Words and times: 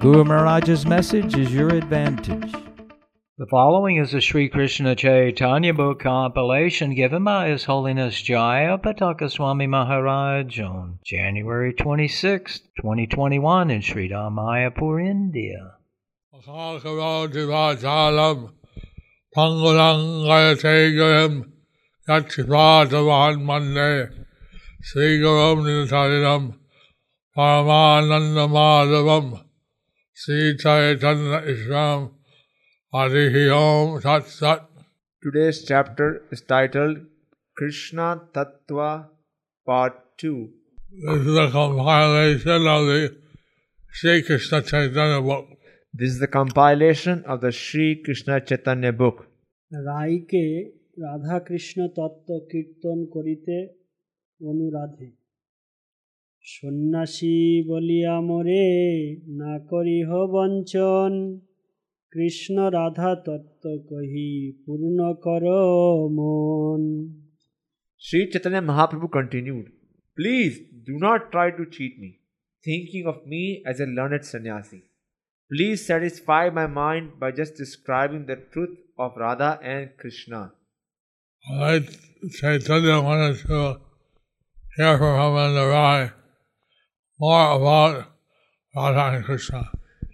Guru 0.00 0.22
Maharaj's 0.22 0.86
message 0.86 1.36
is 1.36 1.52
your 1.52 1.70
advantage. 1.70 2.52
The 3.36 3.46
following 3.50 3.96
is 3.96 4.14
a 4.14 4.20
Sri 4.20 4.48
Krishna 4.48 4.94
Chaitanya 4.94 5.74
book 5.74 6.00
compilation 6.00 6.94
given 6.94 7.24
by 7.24 7.48
His 7.48 7.64
Holiness 7.64 8.22
Jaya 8.22 8.78
Pataka 8.78 9.28
Swami 9.28 9.66
Maharaj 9.66 10.60
on 10.60 11.00
January 11.04 11.74
26, 11.74 12.60
2021 12.76 13.70
in 13.72 13.82
Sri 13.82 14.08
Mayapur, 14.08 15.04
India. 15.04 15.72
Sakavajivachalam 16.46 18.52
Pangulang 19.36 20.28
Gayategayam 20.28 21.50
Yachivadavan 22.08 23.42
Mande 23.42 24.10
Sri 24.80 25.18
Gurum 25.18 25.64
Niltaridam 25.64 26.54
Paramananda 27.36 28.48
Madhavam 28.48 29.47
Sri 30.17 30.55
Chaitanya 30.57 31.41
Ishram 31.41 32.11
Harihi 32.93 33.51
Om 33.51 33.99
Sat 33.99 34.27
Sat 34.27 34.69
Today's 35.23 35.65
chapter 35.65 36.21
is 36.31 36.41
titled 36.41 36.99
Krishna 37.57 38.21
Tattva 38.31 39.07
Part 39.65 39.93
2. 40.19 40.49
This 41.01 41.25
is 41.25 41.35
a 41.35 41.49
compilation 41.51 42.67
of 42.67 42.85
the 42.85 43.17
Sri 43.91 44.21
Krishna 44.21 44.61
Chaitanya 44.61 45.21
book. 45.21 45.47
This 45.93 46.11
is 46.11 46.19
the 46.19 46.27
compilation 46.27 47.23
of 47.25 47.41
the 47.41 47.51
Sri 47.51 48.01
Krishna 48.05 48.39
Chaitanya 48.39 48.93
book. 48.93 49.17
রাইকে 49.89 50.45
Radhakrishna 51.05 51.79
তত্ত্ব 51.97 52.29
কীর্তন 52.51 52.97
করিতে 53.13 53.55
অনুরাধে 54.49 55.07
সন্ন্যাসী 56.51 57.37
বলিয়া 57.69 58.15
মোরে 58.27 58.67
না 59.39 59.53
করিহ 59.69 60.09
বঞ্চন 60.33 61.13
কৃষ্ণ 62.13 62.55
রাধা 62.77 63.11
তত্ত্ব 63.25 63.63
কহি 63.89 64.31
পূর্ণ 64.63 64.99
কর 65.25 65.43
মন 66.17 66.83
Sri 68.05 68.21
Chaitanya 68.31 68.61
Mahaprabhu 68.69 69.07
continued, 69.17 69.67
Please 70.17 70.55
do 70.87 70.95
not 71.05 71.19
try 71.33 71.47
to 71.57 71.63
cheat 71.73 71.93
me, 72.03 72.09
thinking 72.63 73.03
of 73.11 73.17
me 73.31 73.43
as 73.69 73.77
a 73.79 73.87
learned 73.97 74.25
sannyasi. 74.31 74.81
Please 75.51 75.79
satisfy 75.91 76.43
my 76.59 76.67
mind 76.81 77.05
by 77.21 77.29
just 77.39 77.53
describing 77.63 78.23
the 78.25 78.37
truth 78.51 78.75
of 79.03 79.09
Radha 79.23 79.51
and 79.73 79.83
Krishna. 79.99 80.41
I 81.69 81.73
Chaitanya 82.39 82.97
wanted 83.07 83.37
to 83.47 83.61
hear 84.75 84.93
from 84.97 85.13
Ramana 85.21 85.65
Rai 85.73 86.01
More 87.20 87.52
about 87.52 88.06
Radha 88.74 89.16
and 89.16 89.24
Krishna. 89.24 89.70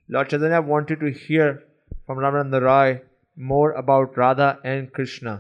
Lord 0.09 0.31
Chaitanya 0.31 0.61
wanted 0.63 1.01
to 1.01 1.11
hear 1.13 1.63
from 2.07 2.19
Ramananda 2.19 2.63
Rai 2.63 3.03
more 3.37 3.73
about 3.73 4.17
Radha 4.17 4.59
and 4.65 4.93
Krishna. 4.93 5.35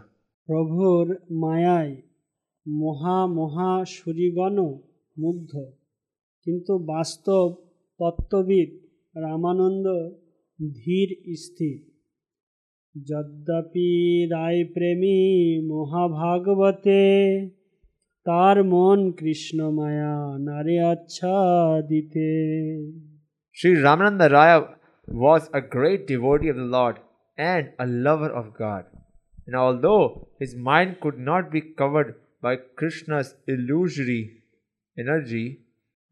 প্রভুর 0.49 1.07
মায়ায় 1.43 1.93
মহা 2.67 3.19
মহা 3.39 3.71
সুরিগণ 3.95 4.59
মুগ্ধ 5.17 5.53
কিন্তু 6.47 6.73
বাস্তব 6.93 7.47
তত্ত্ববিদ 8.01 8.71
রামানন্দ 9.17 9.87
ধীর 10.61 11.09
স্থির 11.45 11.79
যদ্যপি 12.95 13.91
রায় 14.33 14.63
প্রেমী 14.75 15.21
মহাভাগবতে 15.71 17.03
তার 18.27 18.57
মন 18.65 18.99
কৃষ্ণ 19.21 19.59
মায়া 19.71 20.15
নারে 20.47 20.77
আচ্ছাদিতে 20.93 22.29
Sri 23.57 23.71
Ramananda 23.85 24.27
Raya 24.37 24.59
was 25.09 25.43
a 25.61 25.63
great 25.75 26.03
devotee 26.13 26.51
of 26.53 26.57
the 26.57 26.71
Lord 26.77 26.97
and 27.39 27.65
a 27.79 27.87
lover 28.07 28.31
of 28.41 28.47
God. 28.63 28.85
And 29.47 29.55
although 29.57 30.05
his 30.41 30.53
mind 30.69 30.91
could 31.03 31.19
not 31.31 31.45
be 31.55 31.61
covered 31.81 32.11
by 32.43 32.55
Krishna's 32.79 33.29
illusory 33.53 34.23
energy, 34.97 35.47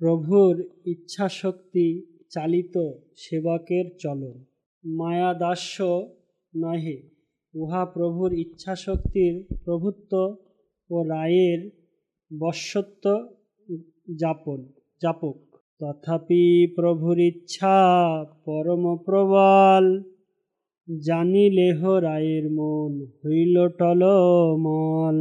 প্রভুর 0.00 0.54
ইচ্ছাশক্তি 0.92 1.86
চালিত 2.34 2.74
সেবকের 3.22 3.86
চলন 4.02 4.36
মায়া 4.84 5.30
দাস্য 5.42 5.76
নহে 6.54 6.98
উহা 7.54 7.82
প্রভুর 7.94 8.30
ইচ্ছাশক্তির 8.44 9.34
প্রভুত্ব 9.64 10.12
ও 10.90 10.96
রায়ের 11.12 11.60
বশ্যত্ব 12.31 13.05
যাপন 14.21 14.59
যাপক 15.01 15.37
তথাপি 15.81 16.45
প্রভুর 16.77 17.17
ইচ্ছা 17.31 17.77
পরম 18.45 18.83
প্রবল 19.05 19.85
জানিলেহ 20.87 21.79
রায়ের 22.07 22.45
মন 22.57 22.91
হইল 23.21 23.55
টলমল 23.79 25.19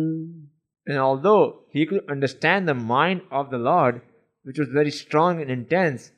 and 0.87 0.99
although 0.99 1.65
he 1.73 1.85
could 1.85 2.09
understand 2.09 2.69
the 2.69 2.75
mind 2.75 3.23
of 3.31 3.51
the 3.51 3.59
Lord, 3.59 4.03
which 4.45 4.59
was 4.59 4.69
very 4.69 4.93
strong 4.93 5.41
and 5.41 5.51
intense, 5.51 6.13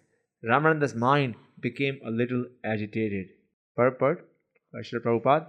Ramananda's 0.44 0.94
mind 0.94 1.37
became 1.59 1.99
a 2.05 2.11
little 2.11 2.44
agitated. 2.62 3.27
Purport 3.77 4.28
by 4.72 4.81
Srila 4.81 5.03
Prabhupada. 5.05 5.47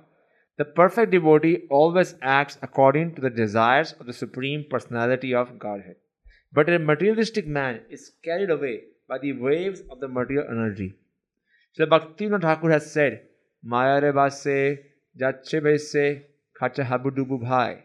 the 0.56 0.64
perfect 0.64 1.10
devotee 1.10 1.66
always 1.68 2.14
acts 2.22 2.58
according 2.62 3.16
to 3.16 3.20
the 3.20 3.30
desires 3.30 3.92
of 3.98 4.06
the 4.06 4.12
Supreme 4.12 4.64
Personality 4.70 5.34
of 5.34 5.58
Godhead. 5.58 5.96
But 6.52 6.70
a 6.70 6.78
materialistic 6.78 7.46
man 7.46 7.80
is 7.90 8.12
carried 8.22 8.50
away 8.50 8.82
by 9.08 9.18
the 9.18 9.32
waves 9.32 9.82
of 9.90 9.98
the 9.98 10.06
material 10.06 10.46
energy. 10.48 10.94
Srila 11.76 11.88
Bhaktivinoda 11.88 12.42
Thakur 12.42 12.70
has 12.70 12.92
said, 12.92 13.22
Maya 13.64 14.00
re 14.00 14.12
base, 14.12 14.78
jache 15.20 15.60
bese, 15.60 16.22
khacha 16.60 16.86
habudubu 16.86 17.40
bhai. 17.42 17.84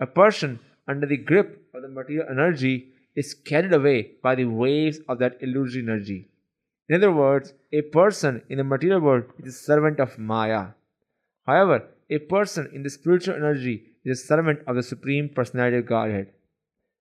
A 0.00 0.06
person 0.06 0.58
under 0.88 1.06
the 1.06 1.16
grip 1.16 1.68
of 1.74 1.82
the 1.82 1.88
material 1.88 2.26
energy 2.28 2.92
is 3.14 3.34
carried 3.34 3.72
away 3.72 4.12
by 4.20 4.34
the 4.34 4.46
waves 4.46 4.98
of 5.08 5.20
that 5.20 5.36
illusory 5.40 5.82
energy. 5.82 6.28
In 6.88 6.96
other 6.96 7.12
words, 7.12 7.52
a 7.72 7.82
person 7.82 8.42
in 8.48 8.58
the 8.58 8.64
material 8.64 9.00
world 9.00 9.24
is 9.38 9.54
a 9.54 9.58
servant 9.58 10.00
of 10.00 10.18
Maya. 10.18 10.70
However, 11.46 11.88
a 12.10 12.18
person 12.18 12.70
in 12.74 12.82
the 12.82 12.90
spiritual 12.90 13.34
energy 13.34 13.82
is 14.04 14.20
a 14.20 14.26
servant 14.26 14.60
of 14.66 14.76
the 14.76 14.82
Supreme 14.82 15.28
Personality 15.28 15.78
of 15.78 15.86
Godhead. 15.86 16.32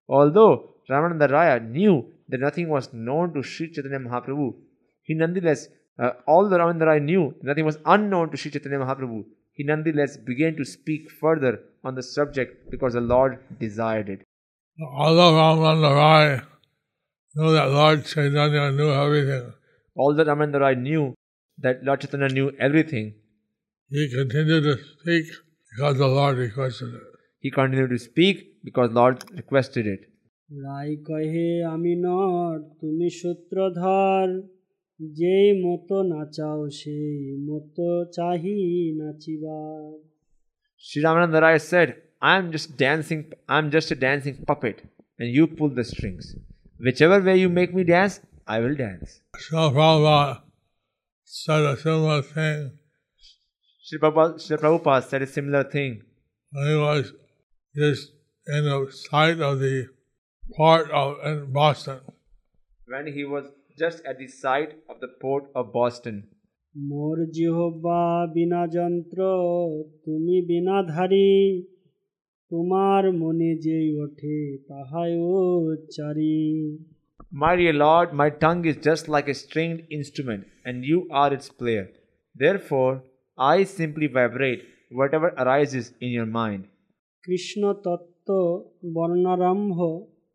Although 0.08 0.76
Ramananda 0.90 1.30
Raya 1.30 1.70
knew 1.70 2.06
that 2.30 2.40
nothing 2.40 2.70
was 2.70 2.94
known 2.94 3.34
to 3.34 3.44
Sri 3.44 3.72
Chaitanya 3.72 4.00
Mahaprabhu, 4.00 4.54
he 5.02 5.14
nonetheless, 5.14 5.68
uh, 6.00 6.12
although 6.28 6.58
Ramananda 6.58 6.84
Raya 6.84 7.02
knew 7.02 7.34
that 7.42 7.48
nothing 7.48 7.66
was 7.66 7.78
unknown 7.86 8.32
to 8.32 8.38
Sri 8.38 8.52
Chaitanya 8.52 8.80
Mahaprabhu, 8.80 9.24
he 9.52 9.64
nonetheless 9.64 10.18
began 10.18 10.56
to 10.56 10.66
speak 10.66 11.10
further 11.12 11.60
on 11.84 11.96
the 11.96 12.04
subject 12.04 12.70
because 12.72 12.94
the 12.94 13.02
Lord 13.02 13.40
desired 13.60 14.10
it. 14.10 14.24
Although 14.82 15.34
Ramana 15.34 15.96
Rai 15.96 16.42
knew 17.36 17.52
that 17.54 17.70
Lord 17.70 18.06
Chaitanya 18.06 18.72
knew 18.72 18.92
everything, 18.92 19.54
Although 19.96 20.26
Ramananda 20.26 20.56
Raya 20.56 20.82
knew 20.82 21.14
that 21.60 21.84
Lord 21.84 22.02
Chaitanya 22.02 22.30
knew 22.30 22.52
everything, 22.60 23.14
he 23.93 24.09
continued 24.15 24.65
to 24.65 24.77
speak 24.95 25.27
because 25.71 25.99
the 25.99 26.07
Lord 26.07 26.37
requested 26.39 26.95
it. 26.95 27.03
he 27.41 27.51
continued 27.51 27.91
to 27.91 27.99
speak 27.99 28.37
because 28.65 28.91
Lord 29.01 29.17
requested 29.41 29.87
it. 29.95 30.01
রাই 30.67 30.91
কহে 31.09 31.49
আমি 31.75 31.93
নর 32.05 32.53
তুমি 32.81 33.09
সূত্রধর 33.21 34.29
যেই 35.21 35.49
মতো 35.65 35.97
নাচাও 36.13 36.61
সেই 36.81 37.17
মতো 37.49 37.89
চাহি 38.17 38.59
নাচিবার 39.01 39.91
Sri 40.87 40.99
Ramananda 41.05 41.41
Rai 41.45 41.59
said, 41.71 41.89
I 42.31 42.33
am 42.41 42.47
just 42.55 42.69
dancing, 42.77 43.21
I 43.53 43.59
am 43.59 43.69
just 43.77 43.89
a 43.91 43.99
dancing 44.07 44.37
puppet, 44.49 44.77
and 45.19 45.29
you 45.37 45.45
pull 45.59 45.71
the 45.79 45.85
strings. 45.93 46.25
Whichever 46.87 47.19
way 47.27 47.37
you 47.43 47.49
make 47.49 47.75
me 47.79 47.83
dance, 47.85 48.15
I 48.55 48.57
will 48.63 48.77
dance. 48.87 49.11
So 49.47 49.61
Prabhupada 49.77 50.43
said 51.25 51.63
a 51.73 51.77
similar 51.77 52.23
thing 52.23 52.59
Sri 53.83 53.99
Prabhupada, 53.99 54.41
Sri 54.41 54.57
Prabhupada 54.57 55.03
said 55.09 55.23
a 55.23 55.27
similar 55.27 55.65
thing 55.65 56.03
when 56.53 56.67
he 56.69 56.75
was 56.77 57.13
just 57.75 58.13
in 58.47 58.65
the 58.65 58.91
sight 58.91 59.41
of 59.41 59.59
the 59.61 59.87
port 60.57 60.91
of 60.91 61.17
in 61.25 61.53
Boston. 61.53 62.01
when 62.87 63.07
he 63.07 63.25
was 63.25 63.47
just 63.79 64.05
at 64.05 64.19
the 64.19 64.29
site 64.29 64.73
of 64.91 65.01
the 65.01 65.09
port 65.23 65.45
of 65.55 65.73
Boston. 65.73 66.17
মোর 66.93 67.17
জিহ্বা 67.37 68.01
বিনা 68.35 68.63
যন্ত্র 68.77 69.19
তুমি 70.05 70.37
বিনাধারী 70.51 71.31
তোমার 72.51 73.03
মনে 73.23 73.51
যেই 73.65 73.89
ওঠে 74.05 74.39
তাহাই 74.69 75.13
উচ্চারি 75.73 76.39
My 77.43 77.53
dear 77.61 77.77
Lord, 77.87 78.09
my 78.23 78.31
tongue 78.43 78.63
is 78.71 78.77
just 78.89 79.05
like 79.15 79.29
a 79.35 79.37
stringed 79.43 79.83
instrument, 79.99 80.43
and 80.67 80.77
you 80.91 80.99
are 81.21 81.31
its 81.37 81.49
player. 81.61 81.87
Therefore, 82.35 82.95
I 83.39 83.65
simply 83.65 84.07
vibrate 84.09 84.63
whatever 84.91 85.29
arises 85.45 85.93
in 86.01 86.11
your 86.19 86.29
mind. 86.41 86.63
Krishna 87.25 87.63
তত্ত্ব 87.85 88.29
বর্ণারম্ভ 88.97 89.79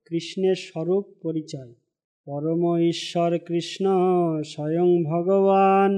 কৃষ্ণের 0.08 0.58
স্বরূপ 0.68 1.06
পরিচয় 1.24 1.72
পরম 2.28 2.64
ঈশ্বর 2.92 3.32
কৃষ্ণ 3.48 3.86
স্বয়ং 4.54 4.90
ভগবান 5.12 5.92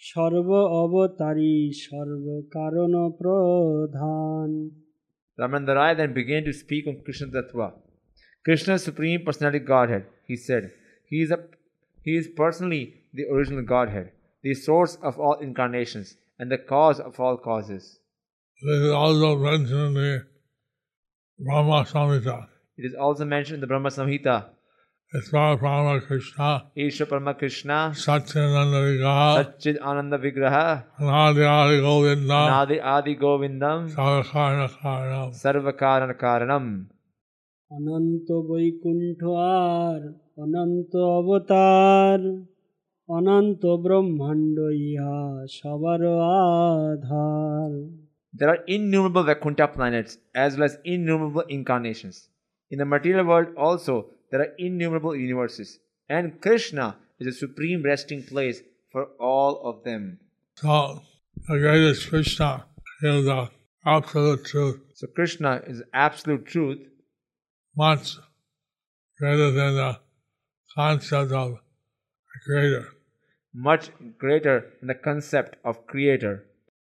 সর্ব 0.00 0.48
অবতারী 0.82 1.56
সর্বকারণ 1.84 2.94
প্রধান 3.20 4.50
Ramananda 5.38 5.74
Rai 5.74 5.94
then 5.94 6.12
began 6.12 6.44
to 6.44 6.52
speak 6.52 6.86
on 6.86 6.96
Krishna 7.04 7.28
Tattva. 7.28 7.72
Krishna's 8.44 8.82
Supreme 8.84 9.24
Personality 9.24 9.60
Godhead, 9.60 10.04
he 10.26 10.36
said, 10.36 10.70
he 11.10 11.22
is, 11.22 11.30
a, 11.30 11.38
he 12.04 12.16
is 12.16 12.28
personally 12.42 12.84
the 13.14 13.24
original 13.34 13.64
Godhead, 13.64 14.10
the 14.46 14.54
source 14.54 14.96
of 15.02 15.18
all 15.18 15.34
incarnations, 15.40 16.16
and 16.38 16.50
the 16.50 16.58
cause 16.58 17.00
of 17.00 17.18
all 17.20 17.36
causes. 17.36 17.98
This 18.62 18.80
is 18.80 18.90
also 18.92 19.36
mentioned 19.36 19.70
in 19.70 19.94
the 19.94 20.24
Brahma 21.38 21.84
Samhita. 21.84 22.46
It 22.76 22.84
is 22.84 22.94
also 22.94 23.24
mentioned 23.24 23.54
in 23.56 23.60
the 23.60 23.66
Brahma 23.66 23.88
Samhita. 23.88 24.46
Isvara 25.14 25.58
Brahma 25.58 26.00
Krishna, 26.00 26.70
Isha 26.74 27.04
Parama 27.04 27.36
Krishna, 27.36 27.92
Satyananda 27.94 28.80
Vigraha, 28.80 29.44
Satchid 29.44 29.78
Ananda 29.82 30.16
Vigraha, 30.16 30.84
Anadi 30.98 31.46
Adi 31.46 31.80
Govinda, 31.82 32.32
Nadi 32.32 32.82
Adi 32.82 33.16
Govindam, 33.16 33.94
Savakarna 33.94 34.70
Karanam. 34.70 35.34
Sarvakarana 35.34 36.18
Karanam. 36.18 36.86
অনন্ত 37.76 38.28
বৈকুণ্ঠ 38.48 39.20
আর 39.60 40.00
অনন্ত 40.42 40.92
অবতার 41.18 42.20
অনন্ত 43.16 43.62
ব্রহ্মাণ্ড 43.84 44.56
ইহা 44.86 45.20
সবার 45.58 46.02
আধার 46.90 47.72
There 48.38 48.50
are 48.54 48.62
innumerable 48.76 49.24
Vaikuntha 49.30 49.66
planets 49.76 50.12
as 50.44 50.50
well 50.56 50.64
as 50.70 50.74
innumerable 50.94 51.46
incarnations. 51.56 52.16
In 52.72 52.78
the 52.78 52.88
material 52.94 53.26
world 53.30 53.48
also, 53.66 53.94
there 54.30 54.40
are 54.40 54.52
innumerable 54.66 55.14
universes, 55.14 55.78
and 56.08 56.40
Krishna 56.44 56.86
is 57.20 57.26
a 57.26 57.38
supreme 57.44 57.82
resting 57.82 58.22
place 58.22 58.58
for 58.90 59.02
all 59.20 59.52
of 59.70 59.84
them. 59.84 60.02
So, 60.56 61.02
the 61.48 61.58
greatest 61.58 62.08
Krishna 62.08 62.64
is 63.02 63.24
the 63.26 63.50
absolute 63.84 64.44
truth, 64.44 64.80
So, 64.94 65.06
Krishna 65.08 65.62
is 65.66 65.82
absolute 65.92 66.46
truth, 66.46 66.80
much 67.76 68.16
greater 69.18 69.50
than 69.50 69.74
the 69.74 69.98
concept 70.74 71.32
of 71.32 71.52
a 71.52 72.38
creator, 72.46 72.88
much 73.56 73.84
greater 74.18 74.56
than 74.78 74.88
the 74.88 75.00
concept 75.08 75.52
of 75.64 75.86
Creator, 75.86 76.34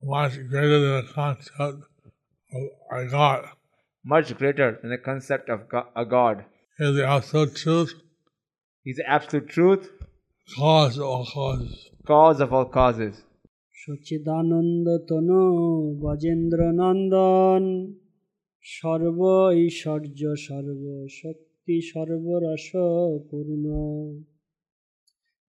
much 0.02 0.34
greater 0.50 0.78
than 0.84 0.94
the 1.00 1.08
concept 1.14 1.56
of 1.58 1.74
a 3.00 3.04
God. 3.18 3.40
much 4.04 4.28
greater 4.38 4.68
than 4.80 4.90
the 4.90 5.02
concept 5.10 5.46
of 5.48 5.58
Go- 5.68 5.88
a 5.96 6.04
God. 6.06 6.36
He 6.78 6.84
is 6.84 6.96
the 6.96 7.06
absolute 7.06 7.54
truth, 7.56 7.90
He's 8.86 8.98
the 9.02 9.08
absolute 9.08 9.48
truth, 9.48 9.84
cause 10.48 10.94
of 10.98 11.04
all 11.04 11.26
causes. 11.26 11.74
cause 12.06 12.38
of 12.40 12.50
all 12.52 12.68
causes. 12.80 13.14
Sachidananda 13.82 14.86
তনু 15.08 15.42
বজেন্দ্র 16.02 16.60
নন্দন 16.80 17.62
সর্ব 18.64 19.18
ঐশ্বর্য 19.58 20.20
সর্ব 20.46 20.82
শক্তি 21.20 21.76
সর্বরস 21.90 22.66
পূর্ণ 23.28 23.64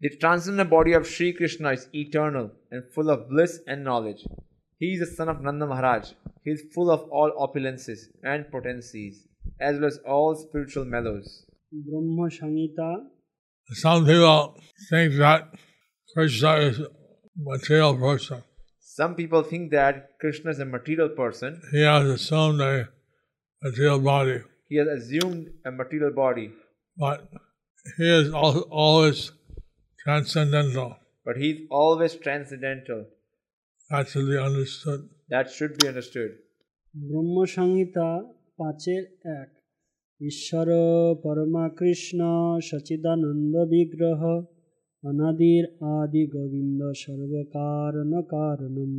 the 0.00 0.08
transcendent 0.16 0.70
body 0.70 0.92
of 0.94 1.06
Sri 1.06 1.32
Krishna 1.32 1.72
is 1.72 1.88
eternal 1.94 2.50
and 2.70 2.82
full 2.94 3.10
of 3.10 3.28
bliss 3.28 3.60
and 3.66 3.84
knowledge. 3.84 4.24
He 4.78 4.94
is 4.94 5.00
the 5.00 5.14
son 5.14 5.28
of 5.28 5.42
Nanda 5.42 5.66
Maharaj. 5.66 6.12
He 6.42 6.52
is 6.52 6.62
full 6.74 6.90
of 6.90 7.02
all 7.10 7.30
opulences 7.38 7.98
and 8.22 8.50
potencies, 8.50 9.26
as 9.60 9.76
well 9.76 9.88
as 9.88 9.98
all 10.06 10.34
spiritual 10.34 10.86
mellows. 10.86 11.44
Brahma 11.70 12.30
Samhita. 12.30 13.04
Some 13.72 14.06
people 14.06 14.56
think 14.88 15.14
that 15.18 15.50
Krishna 16.14 16.54
is 16.56 16.80
material 17.36 17.96
person. 17.96 18.42
Some 18.80 19.14
people 19.14 19.42
think 19.42 19.70
that 19.72 20.18
Krishna 20.18 20.50
is 20.50 20.60
a 20.60 20.64
material 20.64 21.10
person. 21.10 21.60
He 21.72 21.82
has 21.82 22.04
assumed 22.06 22.60
a 22.62 22.88
material 23.62 24.00
body. 24.00 24.40
He 24.68 24.76
has 24.76 24.88
assumed 24.88 25.48
a 25.66 25.70
material 25.70 26.12
body. 26.12 26.52
But 26.96 27.28
he 27.98 28.10
is 28.10 28.32
always 28.32 29.32
transcendental. 30.04 30.96
But 31.24 31.36
he's 31.36 31.66
always 31.70 32.14
transcendental. 32.16 33.06
That 33.90 34.08
should 34.08 34.28
be 34.28 34.38
understood. 34.38 35.08
That 35.28 35.50
should 35.50 35.74
be 35.78 35.88
understood. 35.88 36.30
Brahma 37.08 37.36
Pachir 38.58 39.02
Ek. 39.38 39.50
Ishvara 40.28 41.16
Parama 41.22 41.64
Krishna 41.78 42.30
Sachidananda 42.68 43.54
বিগ্রহ 43.72 44.20
অনাদির 45.08 45.64
আদি 45.96 46.22
Govinda 46.34 46.80
সর্বকারণ 47.02 48.12
Karanam. 48.32 48.92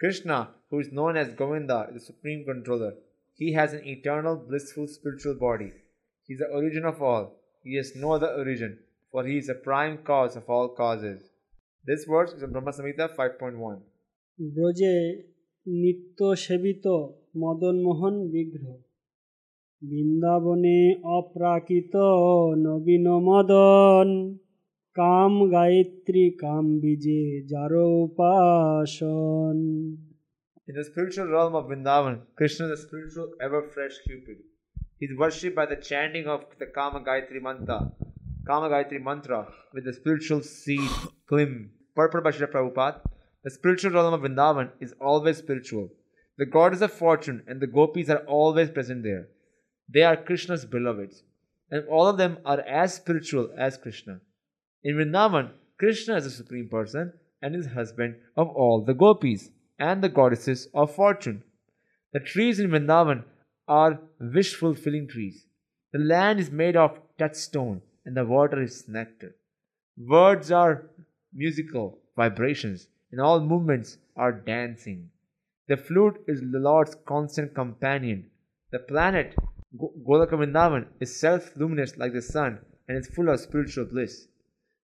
Krishna, 0.00 0.38
who 0.68 0.76
is 0.84 0.88
known 0.96 1.14
as 1.22 1.28
Govinda, 1.40 1.78
the 1.94 2.02
supreme 2.10 2.42
controller, 2.50 2.92
he 3.40 3.48
has 3.58 3.70
an 3.78 3.84
eternal 3.94 4.34
blissful 4.48 4.86
spiritual 4.96 5.36
body. 5.46 5.70
He 6.26 6.30
is 6.34 6.40
the 6.42 6.50
origin 6.58 6.84
of 6.92 6.96
all. 7.08 7.24
He 7.66 7.72
has 7.80 7.88
no 8.04 8.08
other 8.16 8.30
origin 8.42 8.72
for 9.11 9.25
he 9.25 9.37
is 9.37 9.47
the 9.47 9.55
prime 9.55 9.97
cause 9.99 10.35
of 10.35 10.49
all 10.49 10.69
causes. 10.69 11.19
This 11.85 12.05
verse 12.05 12.31
is 12.33 12.43
in 12.43 12.51
Brahma 12.51 12.71
Samhita 12.71 13.05
5.1. 13.15 13.77
ব্রজে 14.39 14.95
নিত্য 15.65 16.19
সেবিত 16.43 16.85
মদনমোহন 17.41 18.15
বিগ্রহ 18.33 18.75
বৃন্দাবনে 19.81 20.79
অপ্রাকৃত 21.17 21.95
নবীন 22.65 23.07
মদন 23.27 24.09
কাম 24.95 25.33
গায়ত্রী 25.55 26.25
কাম 26.43 26.65
বীজে 26.81 27.23
যার 27.51 27.73
উপাসন 28.03 29.57
In 30.67 30.75
the 30.75 30.83
spiritual 30.83 31.27
realm 31.35 31.53
of 31.55 31.63
Vrindavan, 31.69 32.15
Krishna 32.37 32.63
is 32.67 32.71
the 32.73 32.79
spiritual, 32.87 33.27
ever 33.45 33.61
fresh 33.73 33.95
Cupid. 34.05 34.37
He 34.99 35.05
is 35.05 35.13
worshipped 35.17 35.55
by 35.55 35.65
the 35.65 35.79
chanting 35.89 36.25
of 36.27 36.39
the 36.59 36.67
Kama 36.75 36.99
Gayatri 37.07 37.41
Mantra, 37.41 37.79
Kama 38.44 38.68
Gayatri 38.68 39.00
Mantra, 39.00 39.46
with 39.72 39.84
the 39.84 39.92
spiritual 39.92 40.42
seed, 40.42 40.90
Klim. 41.28 41.70
Purport 41.94 42.24
by 42.24 42.32
Prabhupada. 42.32 43.00
The 43.44 43.50
spiritual 43.50 43.92
realm 43.92 44.14
of 44.14 44.22
Vrindavan 44.22 44.70
is 44.80 44.94
always 45.00 45.36
spiritual. 45.36 45.90
The 46.38 46.46
goddess 46.46 46.80
of 46.80 46.92
fortune 46.92 47.44
and 47.46 47.60
the 47.60 47.68
gopis 47.68 48.08
are 48.08 48.24
always 48.26 48.68
present 48.70 49.04
there. 49.04 49.28
They 49.88 50.02
are 50.02 50.16
Krishna's 50.16 50.64
beloveds, 50.64 51.22
and 51.70 51.86
all 51.86 52.08
of 52.08 52.16
them 52.16 52.38
are 52.44 52.60
as 52.62 52.94
spiritual 52.94 53.48
as 53.56 53.76
Krishna. 53.76 54.20
In 54.82 54.96
Vrindavan, 54.96 55.50
Krishna 55.78 56.16
is 56.16 56.24
the 56.24 56.30
supreme 56.30 56.68
person 56.68 57.12
and 57.40 57.54
is 57.54 57.66
husband 57.66 58.16
of 58.36 58.48
all 58.48 58.84
the 58.84 58.94
gopis 58.94 59.50
and 59.78 60.02
the 60.02 60.08
goddesses 60.08 60.66
of 60.74 60.92
fortune. 60.92 61.44
The 62.12 62.18
trees 62.18 62.58
in 62.58 62.70
Vrindavan 62.70 63.22
are 63.68 64.00
wish 64.18 64.56
fulfilling 64.56 65.06
trees. 65.06 65.46
The 65.92 66.00
land 66.00 66.40
is 66.40 66.50
made 66.50 66.74
of 66.74 66.98
touchstone 67.18 67.82
and 68.04 68.16
the 68.16 68.24
water 68.24 68.62
is 68.62 68.88
nectar. 68.88 69.34
Words 69.96 70.50
are 70.50 70.90
musical 71.32 71.98
vibrations 72.16 72.88
and 73.10 73.20
all 73.20 73.40
movements 73.40 73.98
are 74.16 74.32
dancing. 74.32 75.10
The 75.68 75.76
flute 75.76 76.22
is 76.26 76.40
the 76.40 76.58
Lord's 76.58 76.94
constant 77.06 77.54
companion. 77.54 78.30
The 78.70 78.80
planet 78.80 79.34
Go- 79.78 79.92
Goloka 80.06 80.32
Vrindavan 80.32 80.86
is 81.00 81.18
self 81.18 81.56
luminous 81.56 81.96
like 81.96 82.12
the 82.12 82.22
sun 82.22 82.58
and 82.88 82.98
is 82.98 83.06
full 83.06 83.28
of 83.28 83.40
spiritual 83.40 83.84
bliss. 83.84 84.28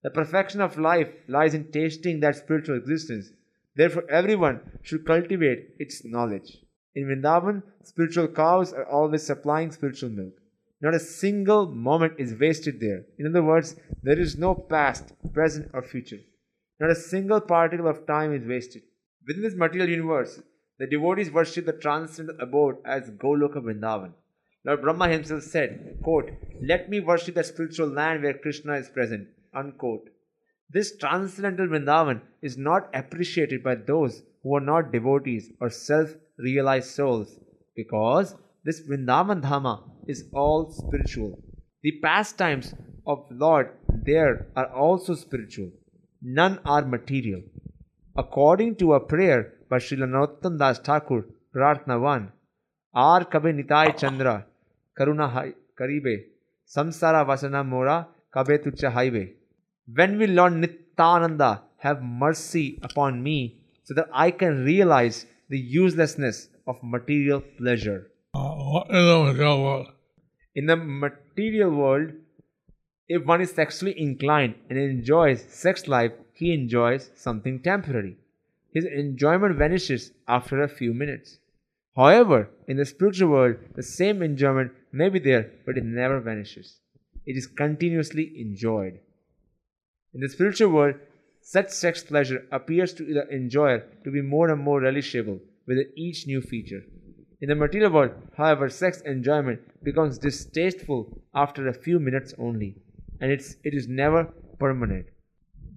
The 0.03 0.11
perfection 0.11 0.61
of 0.61 0.79
life 0.79 1.13
lies 1.27 1.55
in 1.55 1.73
tasting 1.73 2.21
that 2.21 2.37
spiritual 2.37 2.77
existence. 2.77 3.33
Therefore, 3.75 4.09
everyone 4.09 4.61
should 4.83 5.05
cultivate 5.05 5.75
its 5.79 6.05
knowledge. 6.05 6.65
In 6.95 7.07
Vrindavan, 7.07 7.63
spiritual 7.83 8.29
cows 8.29 8.73
are 8.73 8.87
always 8.87 9.25
supplying 9.25 9.71
spiritual 9.73 10.11
milk. 10.11 10.38
Not 10.81 10.95
a 10.95 11.01
single 11.01 11.67
moment 11.67 12.15
is 12.19 12.39
wasted 12.39 12.81
there. 12.81 13.05
In 13.19 13.27
other 13.27 13.43
words, 13.43 13.75
there 14.03 14.19
is 14.19 14.39
no 14.39 14.55
past, 14.55 15.13
present, 15.33 15.71
or 15.73 15.83
future. 15.83 16.21
Not 16.79 16.91
a 16.91 16.95
single 16.95 17.41
particle 17.41 17.89
of 17.89 18.07
time 18.07 18.33
is 18.33 18.47
wasted. 18.47 18.83
Within 19.27 19.43
this 19.43 19.55
material 19.55 19.89
universe, 19.89 20.41
the 20.79 20.87
devotees 20.87 21.33
worship 21.33 21.67
the 21.67 21.73
transcendental 21.73 22.41
abode 22.41 22.77
as 22.85 23.11
Goloka 23.11 23.57
Vrindavan. 23.57 24.13
Lord 24.65 24.83
Brahma 24.83 25.09
himself 25.09 25.43
said, 25.43 25.99
quote, 26.05 26.31
Let 26.63 26.89
me 26.89 27.01
worship 27.01 27.35
the 27.35 27.43
spiritual 27.43 27.89
land 27.89 28.23
where 28.23 28.35
Krishna 28.35 28.75
is 28.75 28.89
present. 28.89 29.27
Unquote. 29.53 30.11
This 30.71 30.97
transcendental 30.97 31.67
Vrindavan 31.67 32.21
is 32.43 32.57
not 32.57 32.89
appreciated 32.95 33.65
by 33.65 33.75
those 33.75 34.23
who 34.43 34.55
are 34.55 34.61
not 34.61 34.93
devotees 34.93 35.51
or 35.61 35.71
self 35.71 36.11
realized 36.39 36.91
souls 36.91 37.37
because 37.75 38.37
this 38.65 38.81
Vrindavan 38.83 39.43
Dhama 39.43 39.83
is 40.09 40.25
all 40.33 40.71
spiritual. 40.73 41.39
The 41.83 41.93
pastimes 42.03 42.75
of 43.07 43.27
Lord 43.31 43.71
there 44.05 44.47
are 44.57 44.69
also 44.85 45.15
spiritual, 45.15 45.71
none 46.23 46.59
are 46.65 46.85
material. 46.85 47.43
According 48.17 48.77
to 48.77 48.95
a 48.95 49.01
prayer 49.01 49.55
by 49.71 49.79
Srila 49.79 50.09
Narottam 50.15 50.59
Das 50.59 50.79
Thakur, 50.79 51.25
Prarthana 51.55 52.01
1, 52.01 52.33
R 52.95 53.25
Kabe 53.25 53.51
Nitai 53.59 53.97
Chandra, 53.97 54.47
Karuna 54.99 55.31
Hai- 55.31 55.55
Karibe, 55.79 56.25
Samsara 56.67 57.25
Vasana 57.27 57.65
Mora, 57.65 58.09
Kabe 58.35 58.59
Tucha 58.65 58.91
Highway. 58.91 59.33
When 59.95 60.19
will 60.19 60.31
Lord 60.31 60.55
Nityananda 60.55 61.63
have 61.79 62.03
mercy 62.03 62.79
upon 62.83 63.23
me 63.23 63.61
so 63.85 63.95
that 63.95 64.09
I 64.13 64.31
can 64.31 64.65
realize 64.65 65.27
the 65.49 65.59
uselessness 65.59 66.49
of 66.67 66.77
material 66.83 67.41
pleasure? 67.59 68.11
Uh, 68.35 69.83
in 70.55 70.67
the 70.67 70.77
material 70.77 71.71
world. 71.71 72.13
If 73.09 73.25
one 73.25 73.41
is 73.41 73.53
sexually 73.53 73.99
inclined 73.99 74.55
and 74.69 74.79
enjoys 74.79 75.43
sex 75.43 75.89
life, 75.89 76.13
he 76.35 76.53
enjoys 76.53 77.11
something 77.15 77.61
temporary. 77.61 78.17
His 78.73 78.85
enjoyment 78.85 79.57
vanishes 79.57 80.13
after 80.27 80.63
a 80.63 80.69
few 80.69 80.93
minutes. 80.93 81.39
However, 81.97 82.51
in 82.69 82.77
the 82.77 82.85
spiritual 82.85 83.31
world, 83.31 83.57
the 83.75 83.83
same 83.83 84.23
enjoyment 84.23 84.73
may 84.93 85.09
be 85.09 85.19
there, 85.19 85.51
but 85.67 85.77
it 85.77 85.85
never 85.85 86.21
vanishes. 86.21 86.79
It 87.27 87.37
is 87.37 87.47
continuously 87.47 88.33
enjoyed. 88.41 89.01
In 90.15 90.21
the 90.21 90.29
spiritual 90.29 90.71
world, 90.71 90.95
such 91.41 91.71
sex 91.71 92.05
pleasure 92.05 92.47
appears 92.53 92.93
to 92.95 93.05
the 93.05 93.29
enjoyer 93.35 93.85
to 94.05 94.11
be 94.11 94.21
more 94.21 94.51
and 94.51 94.63
more 94.63 94.81
relishable 94.81 95.41
with 95.67 95.79
each 95.97 96.27
new 96.27 96.41
feature. 96.41 96.83
In 97.41 97.49
the 97.49 97.55
material 97.55 97.93
world, 97.93 98.11
however, 98.37 98.69
sex 98.69 99.01
enjoyment 99.03 99.61
becomes 99.85 100.19
distasteful 100.19 101.23
after 101.35 101.69
a 101.69 101.73
few 101.73 102.01
minutes 102.01 102.35
only, 102.37 102.75
and 103.21 103.31
it's, 103.31 103.57
it 103.63 103.75
is 103.75 103.87
never 103.87 104.25
permanent. 104.59 105.07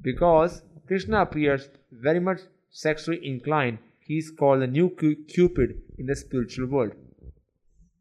Because 0.02 0.64
Krishna 0.88 1.22
appears 1.22 1.70
very 1.92 2.20
much 2.20 2.40
sexually 2.72 3.20
inclined, 3.24 3.78
he 4.00 4.18
is 4.18 4.32
called 4.32 4.64
the 4.64 4.68
new 4.68 4.90
Cupid 4.90 5.82
in 6.00 6.08
the 6.08 6.16
spiritual 6.16 6.68
world. 6.68 6.94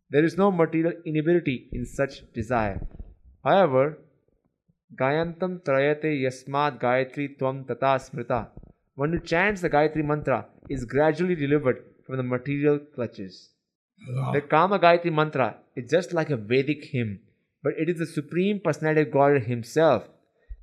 There 0.09 0.25
is 0.25 0.39
no 0.39 0.51
material 0.51 0.95
inability 1.05 1.69
in 1.73 1.85
such 1.85 2.33
desire. 2.33 2.81
However, 3.45 3.99
Gayantam 4.99 5.63
Trayate 5.63 6.21
Yasmat 6.25 6.81
Gayatri 6.81 7.39
Tvam 7.39 7.69
Tata 7.69 8.03
Smrita. 8.03 8.49
One 8.95 9.13
who 9.13 9.21
chants 9.21 9.61
the 9.61 9.71
Gayatri 9.71 10.05
mantra 10.05 10.47
is 10.69 10.85
gradually 10.85 11.35
delivered 11.35 11.85
from 12.11 12.17
the 12.17 12.25
material 12.25 12.81
clutches. 12.93 13.51
The 14.33 14.41
Kama 14.41 14.81
Gayatri 14.81 15.13
mantra 15.13 15.59
is 15.77 15.89
just 15.89 16.13
like 16.13 16.31
a 16.31 16.37
Vedic 16.37 16.87
hymn, 16.87 17.21
but 17.63 17.75
it 17.79 17.89
is 17.89 17.99
the 17.99 18.07
Supreme 18.07 18.59
Personality 18.59 19.03
of 19.03 19.13
God 19.13 19.43
Himself. 19.43 20.09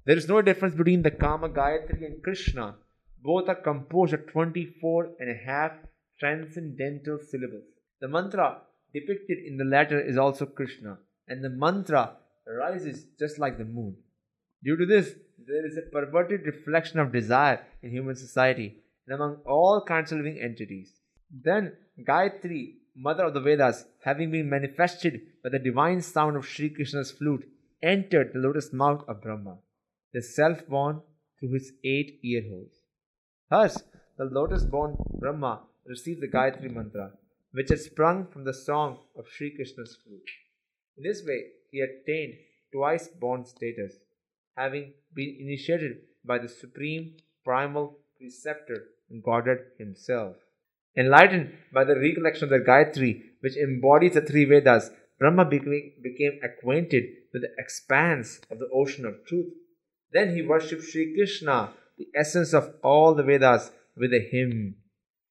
There 0.05 0.17
is 0.17 0.27
no 0.27 0.41
difference 0.41 0.75
between 0.75 1.03
the 1.03 1.11
Kama 1.11 1.49
Gayatri 1.49 2.05
and 2.05 2.21
Krishna. 2.21 2.75
Both 3.23 3.47
are 3.47 3.55
composed 3.55 4.13
of 4.13 4.27
24 4.27 5.11
and 5.19 5.29
a 5.29 5.45
half 5.45 5.71
transcendental 6.19 7.19
syllables. 7.19 7.63
The 8.01 8.09
mantra 8.09 8.57
depicted 8.93 9.37
in 9.37 9.55
the 9.55 9.63
latter 9.63 10.01
is 10.01 10.17
also 10.17 10.45
Krishna, 10.45 10.97
and 11.29 11.41
the 11.41 11.49
mantra 11.49 12.17
rises 12.45 13.05
just 13.17 13.39
like 13.39 13.57
the 13.57 13.65
moon. 13.65 13.95
Due 14.63 14.75
to 14.75 14.85
this, 14.85 15.13
there 15.47 15.65
is 15.65 15.77
a 15.77 15.89
perverted 15.93 16.45
reflection 16.45 16.99
of 16.99 17.13
desire 17.13 17.65
in 17.81 17.91
human 17.91 18.17
society 18.17 18.83
and 19.07 19.15
among 19.15 19.37
all 19.45 19.85
kinds 19.87 20.11
of 20.11 20.17
living 20.17 20.39
entities. 20.41 20.96
Then, 21.29 21.77
Gayatri, 21.99 22.75
mother 22.95 23.25
of 23.25 23.33
the 23.33 23.41
Vedas, 23.41 23.85
having 24.03 24.31
been 24.31 24.49
manifested 24.49 25.21
by 25.43 25.49
the 25.49 25.59
divine 25.59 26.01
sound 26.01 26.37
of 26.37 26.47
Sri 26.47 26.69
Krishna's 26.69 27.11
flute, 27.11 27.47
entered 27.81 28.31
the 28.33 28.39
lotus 28.39 28.73
mouth 28.73 29.03
of 29.07 29.21
Brahma, 29.21 29.59
the 30.13 30.21
self 30.21 30.67
born 30.67 31.01
through 31.39 31.53
his 31.53 31.73
eight 31.83 32.19
ear 32.23 32.43
holes. 32.49 32.81
Thus, 33.49 33.83
the 34.17 34.25
lotus 34.25 34.63
born 34.63 34.95
Brahma 35.19 35.63
received 35.85 36.21
the 36.21 36.27
Gayatri 36.27 36.71
mantra, 36.71 37.11
which 37.51 37.69
had 37.69 37.79
sprung 37.79 38.27
from 38.27 38.43
the 38.43 38.53
song 38.53 38.99
of 39.15 39.29
Sri 39.29 39.51
Krishna's 39.55 39.97
flute. 40.03 40.29
In 40.97 41.03
this 41.03 41.23
way, 41.25 41.51
he 41.71 41.81
attained 41.81 42.35
twice 42.73 43.07
born 43.07 43.45
status, 43.45 43.93
having 44.55 44.93
been 45.13 45.37
initiated 45.39 46.01
by 46.25 46.39
the 46.39 46.47
supreme 46.47 47.17
primal 47.43 47.99
preceptor 48.17 48.89
Godhead 49.23 49.59
himself. 49.77 50.35
Enlightened 50.97 51.53
by 51.71 51.83
the 51.83 51.95
recollection 51.95 52.45
of 52.45 52.49
the 52.49 52.65
Gayatri, 52.65 53.21
which 53.41 53.55
embodies 53.55 54.15
the 54.15 54.21
three 54.21 54.45
Vedas, 54.45 54.89
Brahma 55.19 55.45
became, 55.45 56.39
acquainted 56.43 57.03
with 57.31 57.43
the 57.43 57.51
expanse 57.59 58.39
of 58.49 58.57
the 58.57 58.69
ocean 58.73 59.05
of 59.05 59.23
truth. 59.27 59.53
Then 60.11 60.35
he 60.35 60.41
worshipped 60.41 60.83
Sri 60.83 61.13
Krishna, 61.13 61.73
the 61.97 62.07
essence 62.15 62.53
of 62.53 62.73
all 62.83 63.13
the 63.13 63.23
Vedas, 63.23 63.71
with 63.95 64.11
a 64.11 64.27
hymn. 64.31 64.75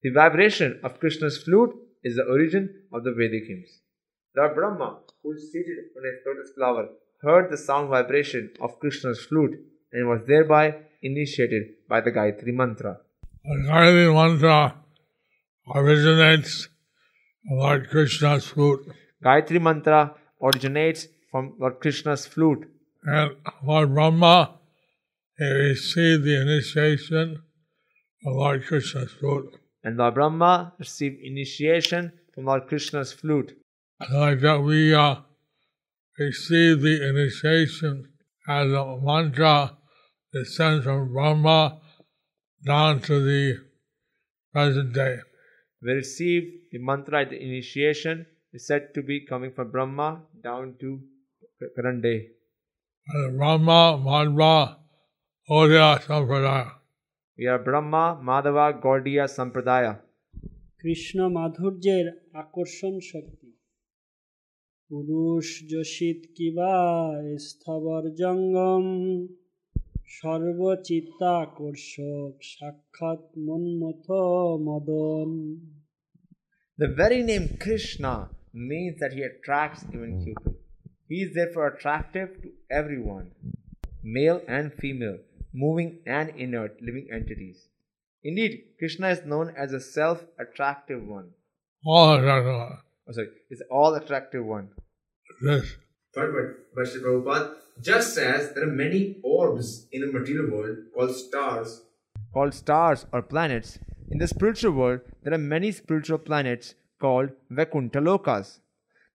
The 0.03 0.11
vibration 0.11 0.79
of 0.85 1.01
Krishna's 1.01 1.43
flute 1.43 1.75
is 2.05 2.15
the 2.15 2.25
origin 2.25 2.83
of 2.93 3.03
the 3.03 3.13
Vedic 3.13 3.47
hymns. 3.49 3.81
Lord 4.37 4.55
Brahma, 4.55 5.01
who 5.23 5.33
is 5.33 5.51
seated 5.51 5.79
on 5.97 6.03
a 6.05 6.29
lotus 6.29 6.53
flower, 6.57 6.89
heard 7.23 7.51
the 7.51 7.57
sound 7.57 7.89
vibration 7.89 8.51
of 8.61 8.79
Krishna's 8.79 9.25
flute 9.25 9.59
and 9.93 10.09
was 10.09 10.21
thereby 10.29 10.77
initiated 11.03 11.63
by 11.89 12.01
the 12.01 12.13
Gayatri 12.13 12.53
mantra. 12.53 12.99
The 13.45 13.69
Gayatri 13.69 14.15
mantra 14.15 14.86
originates 15.75 16.69
from 17.47 17.59
Lord 17.59 17.89
Krishna's 17.91 18.47
flute, 18.47 18.87
Gayatri 19.25 19.61
mantra 19.61 20.15
originates 20.43 21.09
from 21.31 21.55
Lord 21.59 21.81
Krishna's 21.81 22.27
flute, 22.27 22.69
and 23.05 23.37
Lord 23.65 23.95
Brahma 23.95 24.59
he 25.39 25.45
received 25.45 26.25
the 26.25 26.41
initiation 26.41 27.43
from 28.23 28.33
Lord 28.35 28.65
Krishna's 28.65 29.13
flute. 29.13 29.55
and 29.85 29.97
Lord 29.97 30.15
Brahma 30.15 30.73
received 30.79 31.21
initiation 31.23 32.13
from 32.35 32.47
Lord 32.47 32.67
Krishna's 32.69 33.13
flute. 33.13 33.57
And 34.01 34.19
like 34.19 34.41
that, 34.41 34.61
we 34.63 34.95
uh, 34.95 35.17
receive 36.19 36.81
the 36.81 37.09
initiation 37.09 38.09
as 38.49 38.73
a 38.73 38.99
mantra 39.03 39.77
descends 40.33 40.85
from 40.85 41.13
Brahma 41.13 41.81
down 42.65 43.01
to 43.03 43.21
the 43.25 43.59
present 44.53 44.93
day. 44.93 45.19
We 45.87 45.93
received 45.93 46.73
the 46.73 46.79
mantra 46.79 47.21
at 47.21 47.31
the 47.31 47.41
initiation 47.41 48.27
is 48.53 48.67
said 48.67 48.93
to 48.95 49.03
be 49.03 49.25
coming 49.25 49.53
from 49.53 49.71
Brahma 49.71 50.23
down 50.43 50.75
to 50.81 51.01
current 51.77 52.03
day. 52.03 52.31
Brahma, 53.37 53.97
Madhva, 54.05 54.79
Odya 55.49 56.01
Sampradaya. 56.01 56.73
We 57.39 57.47
are 57.47 57.61
Brahma, 57.61 58.21
Madhava, 58.21 58.83
Gaudiya, 58.83 59.29
Sampradaya. 59.37 59.95
Krishna 60.81 61.19
মাধুর্যের 61.37 62.07
আকর্ষণ 62.43 62.95
শক্তি 63.11 63.51
পুরুষ 64.91 65.47
যশিত 65.73 66.21
কিবা 66.37 66.75
স্থবর 67.47 68.03
জঙ্গম 68.21 68.85
সর্বচিত্তাকর্ষক 70.17 72.33
সাক্ষাৎ 72.53 73.23
Manmatha 73.47 74.07
Madan 74.67 75.31
The 76.79 76.89
very 76.89 77.23
name 77.23 77.57
Krishna 77.59 78.29
means 78.53 79.01
that 79.01 79.13
he 79.13 79.23
attracts 79.23 79.85
even 79.93 80.23
Cupid. 80.23 80.57
He 81.09 81.23
is 81.23 81.35
therefore 81.35 81.69
attractive 81.69 82.43
to 82.43 82.51
everyone, 82.71 83.31
male 84.03 84.43
and 84.47 84.73
female, 84.75 85.19
moving 85.55 86.01
and 86.07 86.31
inert 86.31 86.77
living 86.83 87.09
entities. 87.13 87.69
Indeed, 88.23 88.65
Krishna 88.79 89.09
is 89.09 89.25
known 89.25 89.55
as 89.57 89.73
a 89.73 89.81
self 89.81 90.25
attractive 90.39 91.07
one. 91.07 91.31
All 91.85 92.11
of 92.15 92.23
that, 92.23 92.45
uh, 92.47 92.77
Oh, 93.09 93.13
sorry, 93.13 93.29
it's 93.51 93.63
all 93.71 93.95
attractive 93.95 94.45
one. 94.45 94.69
this 95.41 95.77
Third 96.13 96.35
word, 96.35 96.57
by 96.75 96.85
Sri 96.85 97.01
Prabhupada, 97.01 97.55
just 97.81 98.19
as 98.19 98.53
there 98.53 98.65
are 98.65 98.73
many 98.85 99.21
orbs 99.23 99.87
in 99.93 100.01
the 100.01 100.09
material 100.13 100.51
world 100.51 100.79
called 100.95 101.15
stars, 101.15 101.83
called 102.33 102.53
stars 102.53 103.07
or 103.13 103.23
planets, 103.23 103.79
in 104.11 104.19
the 104.19 104.29
spiritual 104.29 104.73
world 104.73 105.01
there 105.23 105.35
are 105.35 105.39
many 105.39 105.73
spiritual 105.73 106.19
planets 106.19 106.75
called 107.01 107.31
Vaikuntha 107.51 107.99
Lokas. 108.01 108.61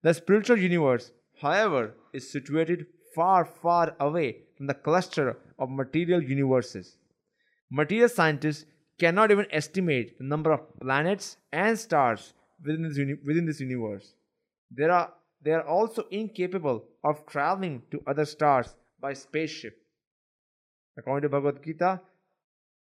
The 0.04 0.14
spiritual 0.14 0.58
universe, 0.58 1.12
however, 1.42 1.94
is 2.14 2.32
situated 2.32 2.86
far, 3.16 3.46
far 3.46 3.96
away 4.00 4.38
from 4.58 4.68
the 4.68 4.74
cluster 4.74 5.38
of 5.60 5.70
material 5.70 6.22
universes. 6.22 6.98
Material 7.70 8.10
scientists 8.10 8.66
cannot 9.00 9.32
even 9.32 9.48
estimate 9.52 10.18
the 10.18 10.24
number 10.26 10.52
of 10.52 10.80
planets 10.80 11.38
and 11.52 11.78
stars 11.78 12.34
within 12.64 12.84
this, 12.84 12.98
uni- 12.98 13.18
within 13.26 13.46
this 13.46 13.60
universe. 13.60 14.14
There 14.70 14.92
are, 14.92 15.14
they 15.42 15.52
are 15.52 15.68
also 15.68 16.06
incapable 16.12 16.84
of 17.04 17.26
traveling 17.26 17.84
to 17.92 18.02
other 18.08 18.26
stars 18.26 18.76
by 19.00 19.14
spaceship. 19.14 19.78
according 20.98 21.24
to 21.24 21.30
Bhagavad 21.30 21.64
Gita. 21.64 22.02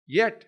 Yet, 0.06 0.44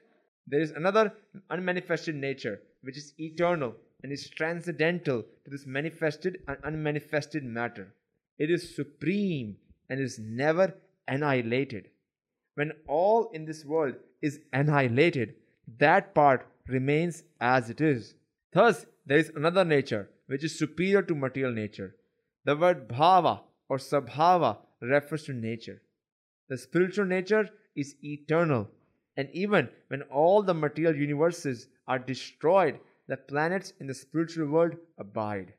there 0.47 0.61
is 0.61 0.71
another 0.73 1.13
unmanifested 1.51 2.15
nature 2.15 2.61
which 2.83 2.97
is 2.97 3.15
eternal 3.19 3.75
and 4.03 4.13
is 4.13 4.29
transcendental 4.29 5.23
to 5.45 5.51
this 5.51 5.67
manifested 5.67 6.39
and 6.47 6.59
unmanifested 6.65 7.43
matter. 7.43 7.95
It 8.39 8.51
is 8.51 8.77
supreme 8.77 9.57
and 9.89 10.01
is 10.01 10.19
never 10.19 10.75
annihilated. 11.09 11.89
When 12.55 12.73
all 12.87 13.31
in 13.33 13.47
this 13.47 13.65
world 13.65 13.95
is 14.23 14.41
annihilated, 14.53 15.35
that 15.79 16.15
part 16.15 16.47
remains 16.69 17.23
as 17.41 17.71
it 17.71 17.81
is. 17.81 18.15
Thus, 18.53 18.87
there 19.07 19.19
is 19.19 19.31
another 19.35 19.65
nature 19.65 20.09
which 20.27 20.45
is 20.45 20.59
superior 20.59 21.03
to 21.03 21.15
material 21.15 21.53
nature. 21.53 21.97
The 22.45 22.57
word 22.57 22.89
bhava 22.89 23.41
or 23.69 23.79
sabhava 23.79 24.59
refers 24.81 25.25
to 25.25 25.33
nature. 25.33 25.81
The 26.49 26.59
spiritual 26.59 27.07
nature 27.07 27.49
is 27.75 27.97
eternal, 28.03 28.69
and 29.17 29.29
even 29.33 29.69
when 29.89 30.03
all 30.03 30.43
the 30.43 30.55
material 30.55 30.95
universes 30.95 31.69
are 31.87 31.99
destroyed, 31.99 32.79
the 33.07 33.17
planets 33.17 33.73
in 33.81 33.87
the 33.87 33.95
spiritual 33.95 34.49
world 34.49 34.75
abide. 34.99 35.53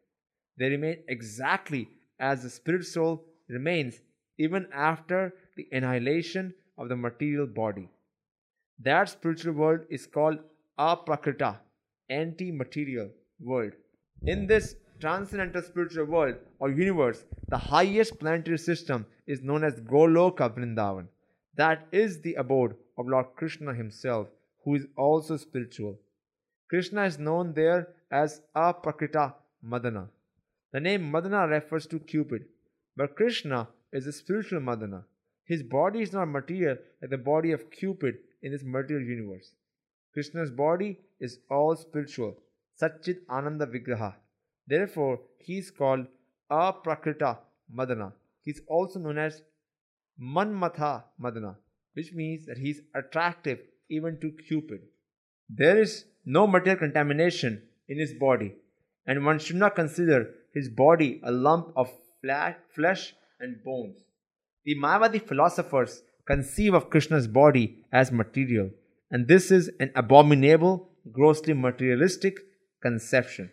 They 0.58 0.70
remain 0.70 1.04
exactly 1.08 1.90
as 2.20 2.44
the 2.44 2.50
spirit 2.50 2.86
soul 2.86 3.26
remains 3.50 4.02
even 4.38 4.68
after 4.74 5.34
the 5.56 5.68
annihilation 5.72 6.54
of 6.78 6.90
the 6.90 6.96
material 6.96 7.48
body. 7.48 7.90
That 8.80 9.10
spiritual 9.10 9.54
world 9.54 9.82
is 9.90 10.06
called 10.06 10.40
aprakrita, 10.78 11.58
anti 12.10 12.52
material 12.52 13.10
world. 13.40 13.74
In 14.26 14.48
this 14.48 14.76
transcendental 15.00 15.62
spiritual 15.62 16.06
world 16.06 16.36
or 16.60 16.70
universe, 16.70 17.24
the 17.50 17.58
highest 17.58 18.20
planetary 18.20 18.58
system 18.58 19.06
is 19.28 19.42
known 19.42 19.64
as 19.64 19.80
Goloka 19.82 20.50
Vrindavan. 20.54 21.08
That 21.56 21.88
is 21.92 22.22
the 22.22 22.36
abode 22.36 22.76
of 22.98 23.08
Lord 23.08 23.28
Krishna 23.36 23.74
himself, 23.74 24.28
who 24.64 24.76
is 24.76 24.88
also 24.98 25.38
spiritual. 25.38 26.00
Krishna 26.70 27.04
is 27.06 27.20
known 27.20 27.54
there 27.54 27.90
as 28.12 28.42
Aprakrita 28.56 29.34
Madana. 29.64 30.10
The 30.72 30.80
name 30.80 31.12
Madana 31.12 31.50
refers 31.50 31.86
to 31.88 32.00
Cupid, 32.00 32.46
but 32.98 33.16
Krishna 33.16 33.68
is 33.94 34.08
a 34.08 34.12
spiritual 34.12 34.60
Madana. 34.60 35.04
His 35.46 35.64
body 35.64 36.02
is 36.02 36.12
not 36.12 36.26
material 36.26 36.78
like 37.02 37.12
the 37.12 37.18
body 37.18 37.52
of 37.52 37.70
Cupid 37.70 38.18
in 38.42 38.52
this 38.52 38.64
material 38.64 39.06
universe. 39.08 39.52
Krishna's 40.14 40.52
body 40.52 41.00
is 41.20 41.40
all 41.50 41.76
spiritual, 41.76 42.36
Satchit 42.82 43.20
Ananda 43.30 43.68
Vigraha. 43.68 44.16
Therefore, 44.68 45.20
he 45.38 45.60
is 45.60 45.72
called 45.72 46.08
Aprakrita 46.52 47.38
Madana. 47.74 48.12
He 48.42 48.52
is 48.52 48.62
also 48.68 49.00
known 49.00 49.18
as 49.18 49.42
Manmatha 50.22 51.04
Madana, 51.22 51.56
which 51.94 52.14
means 52.14 52.46
that 52.46 52.58
he 52.58 52.72
is 52.72 52.82
attractive 52.94 53.60
even 53.90 54.20
to 54.20 54.32
Cupid. 54.32 54.82
There 55.50 55.80
is 55.82 56.06
no 56.26 56.48
material 56.48 56.80
contamination 56.80 57.62
in 57.88 58.00
his 58.00 58.14
body, 58.14 58.56
and 59.06 59.26
one 59.26 59.40
should 59.40 59.58
not 59.58 59.76
consider 59.76 60.34
his 60.54 60.70
body 60.70 61.22
a 61.24 61.32
lump 61.32 61.72
of 61.76 61.92
flesh 62.22 63.14
and 63.40 63.64
bones. 63.64 63.98
The 64.64 64.76
Mayavadi 64.76 65.22
philosophers 65.28 66.02
conceive 66.26 66.74
of 66.74 66.90
Krishna's 66.90 67.28
body 67.28 67.86
as 67.92 68.12
material, 68.12 68.72
and 69.12 69.28
this 69.28 69.52
is 69.52 69.70
an 69.80 69.92
abominable, 69.96 70.90
grossly 71.12 71.54
materialistic 71.54 72.40
conception. 72.82 73.52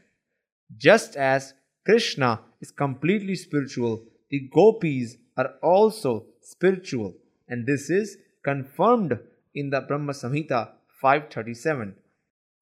Just 0.77 1.17
as 1.17 1.53
Krishna 1.85 2.41
is 2.63 2.71
completely 2.71 3.35
spiritual, 3.35 4.07
the 4.31 4.49
gopis 4.55 5.17
are 5.37 5.55
also 5.63 6.27
spiritual, 6.43 7.15
and 7.49 7.67
this 7.67 7.91
is 7.91 8.19
confirmed 8.45 9.19
in 9.55 9.71
the 9.71 9.81
Brahma 9.81 10.13
Samhita 10.13 10.71
537. 11.01 11.95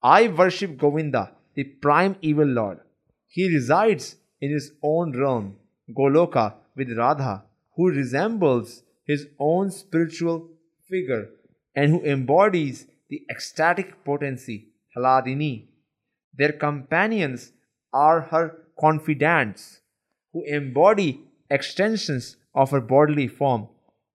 I 0.02 0.28
worship 0.28 0.78
Govinda, 0.78 1.32
the 1.54 1.64
prime 1.64 2.16
evil 2.22 2.46
lord. 2.46 2.80
He 3.26 3.48
resides 3.48 4.16
in 4.40 4.50
his 4.50 4.72
own 4.82 5.18
realm, 5.18 5.56
Goloka, 5.96 6.54
with 6.76 6.96
Radha, 6.96 7.44
who 7.76 7.90
resembles 7.90 8.82
his 9.04 9.28
own 9.38 9.70
spiritual 9.70 10.48
figure 10.88 11.30
and 11.74 11.90
who 11.90 12.04
embodies 12.04 12.86
the 13.08 13.22
ecstatic 13.30 14.04
potency, 14.04 14.68
Haladini. 14.96 15.66
Their 16.34 16.52
companions 16.52 17.52
are 17.92 18.20
her 18.22 18.62
confidants, 18.78 19.80
who 20.32 20.44
embody 20.44 21.20
extensions 21.50 22.36
of 22.54 22.70
her 22.70 22.80
bodily 22.80 23.28
form 23.28 23.68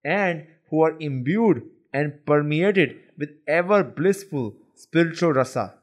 and 0.04 0.46
who 0.70 0.82
are 0.82 0.96
imbued 1.00 1.62
and 1.92 2.24
permeated 2.26 2.96
with 3.18 3.30
ever 3.48 3.82
blissful 3.82 4.54
spiritual 4.74 5.32
rasa. 5.32 5.74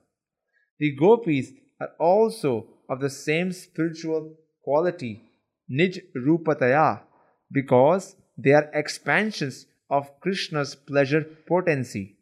The 0.79 0.95
gopis 0.95 1.51
are 1.79 1.91
also 1.99 2.67
of 2.89 2.99
the 2.99 3.09
same 3.09 3.51
spiritual 3.51 4.35
quality, 4.63 5.21
Nij 5.71 6.01
Rupataya, 6.15 7.01
because 7.51 8.15
they 8.37 8.51
are 8.51 8.69
expansions 8.73 9.65
of 9.89 10.19
Krishna's 10.19 10.75
pleasure 10.75 11.25
potency. 11.47 12.17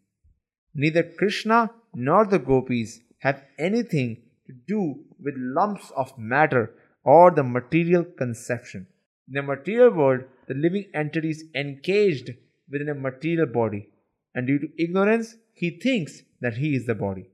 Neither 0.74 1.04
Krishna 1.04 1.72
nor 1.94 2.26
the 2.26 2.40
gopis 2.40 3.00
have 3.20 3.44
anything 3.58 4.18
to 4.48 4.54
do 4.68 5.04
with 5.20 5.36
lumps 5.38 5.92
of 5.96 6.18
matter 6.18 6.74
or 7.04 7.32
the 7.32 7.44
material 7.44 8.04
conception. 8.04 8.88
In 9.32 9.36
the 9.36 9.44
material 9.44 9.92
world, 9.92 10.24
the 10.50 10.54
living 10.54 10.88
entity 10.94 11.30
is 11.30 11.46
encaged 11.56 12.32
within 12.70 12.90
a 12.90 12.94
material 12.94 13.46
body, 13.46 13.88
and 14.36 14.46
due 14.46 14.60
to 14.60 14.68
ignorance, 14.78 15.36
he 15.54 15.70
thinks 15.70 16.22
that 16.42 16.56
he 16.56 16.76
is 16.76 16.86
the 16.86 16.96
body. 16.96 17.30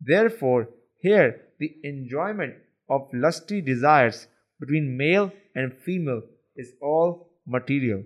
Therefore, 0.00 0.68
here 0.96 1.42
the 1.58 1.76
enjoyment 1.82 2.54
of 2.88 3.10
lusty 3.12 3.60
desires 3.60 4.26
between 4.58 4.96
male 4.96 5.32
and 5.54 5.74
female 5.84 6.22
is 6.56 6.72
all 6.80 7.28
material. 7.46 8.04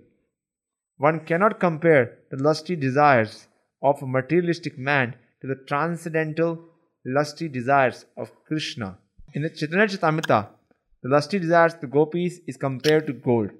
One 0.97 1.21
cannot 1.21 1.61
compare 1.61 2.17
the 2.29 2.43
lusty 2.43 2.75
desires 2.75 3.47
of 3.81 4.03
a 4.03 4.07
materialistic 4.07 4.77
man 4.77 5.15
to 5.39 5.47
the 5.47 5.63
transcendental 5.65 6.65
lusty 7.05 7.47
desires 7.47 8.05
of 8.17 8.31
Krishna. 8.45 8.97
In 9.33 9.43
the 9.43 9.49
Chaitanya 9.49 9.87
Charitamrita, 9.87 10.49
the 11.01 11.09
lusty 11.09 11.39
desires 11.39 11.73
of 11.75 11.81
the 11.81 11.87
gopis 11.87 12.39
is 12.45 12.57
compared 12.57 13.07
to 13.07 13.13
gold. 13.13 13.51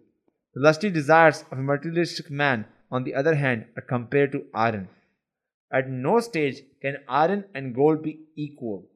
The 0.53 0.61
lusty 0.61 0.89
desires 0.89 1.45
of 1.51 1.57
a 1.57 1.61
materialistic 1.61 2.29
man, 2.29 2.65
on 2.91 3.03
the 3.03 3.15
other 3.15 3.35
hand, 3.35 3.65
are 3.77 3.81
compared 3.81 4.33
to 4.33 4.45
iron. 4.53 4.89
At 5.71 5.89
no 5.89 6.19
stage 6.19 6.63
can 6.81 6.97
iron 7.07 7.45
and 7.53 7.73
gold 7.73 8.03
be 8.03 8.25
equal. 8.35 8.89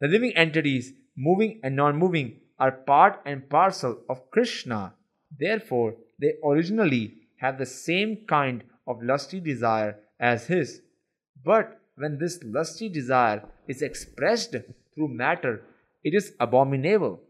The 0.00 0.08
living 0.08 0.36
entities, 0.36 0.92
moving 1.16 1.60
and 1.62 1.74
non 1.74 1.96
moving, 1.96 2.40
are 2.58 2.72
part 2.72 3.20
and 3.24 3.48
parcel 3.48 4.02
of 4.10 4.30
Krishna. 4.30 4.94
Therefore, 5.38 5.94
they 6.20 6.34
originally 6.44 7.14
have 7.38 7.58
the 7.58 7.66
same 7.66 8.26
kind 8.28 8.64
of 8.86 9.02
lusty 9.02 9.40
desire 9.40 9.98
as 10.20 10.46
his. 10.48 10.82
But 11.44 11.80
when 11.96 12.18
this 12.18 12.42
lusty 12.42 12.88
desire 12.90 13.42
is 13.68 13.80
expressed 13.80 14.54
through 14.94 15.08
matter, 15.08 15.62
it 16.04 16.14
is 16.14 16.34
abominable. 16.38 17.20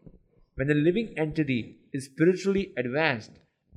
When 0.57 0.67
the 0.67 0.73
living 0.73 1.13
entity 1.17 1.77
is 1.93 2.05
spiritually 2.05 2.73
advanced 2.77 3.29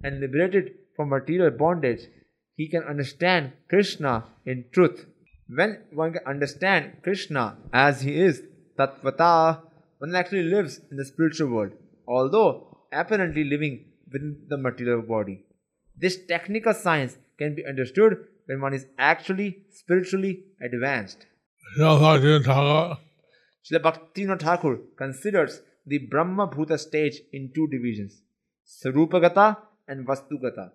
and 0.03 0.19
liberated 0.19 0.73
from 0.97 1.11
material 1.11 1.51
bondage, 1.51 2.07
he 2.57 2.69
can 2.69 2.85
understand 2.85 3.53
Krishna 3.69 4.25
in 4.47 4.65
truth. 4.73 5.05
When 5.47 5.83
one 5.93 6.15
can 6.15 6.27
understand 6.27 7.03
Krishna 7.03 7.59
as 7.71 8.01
he 8.01 8.19
is, 8.19 8.43
Tatvata, 8.79 9.61
one 9.99 10.15
actually 10.15 10.45
lives 10.45 10.81
in 10.91 10.97
the 10.97 11.05
spiritual 11.05 11.51
world, 11.51 11.73
although 12.09 12.79
apparently 12.91 13.45
living 13.45 13.85
within 14.11 14.47
the 14.49 14.57
material 14.57 15.03
body. 15.03 15.45
This 15.99 16.25
technical 16.25 16.73
science 16.73 17.19
can 17.39 17.55
be 17.55 17.67
understood 17.67 18.25
when 18.47 18.63
one 18.63 18.73
is 18.73 18.87
actually 18.99 19.65
spiritually 19.71 20.45
advanced. 20.63 21.27
Srila 23.71 23.83
Bhaktivinoda 23.83 24.41
Thakur 24.41 24.79
considers 24.97 25.61
the 25.91 25.99
Brahma 26.11 26.47
Bhuta 26.47 26.79
stage 26.79 27.17
in 27.33 27.51
two 27.55 27.67
divisions 27.67 28.23
Sarupagata 28.65 29.57
and 29.89 30.07
Vastugata. 30.07 30.71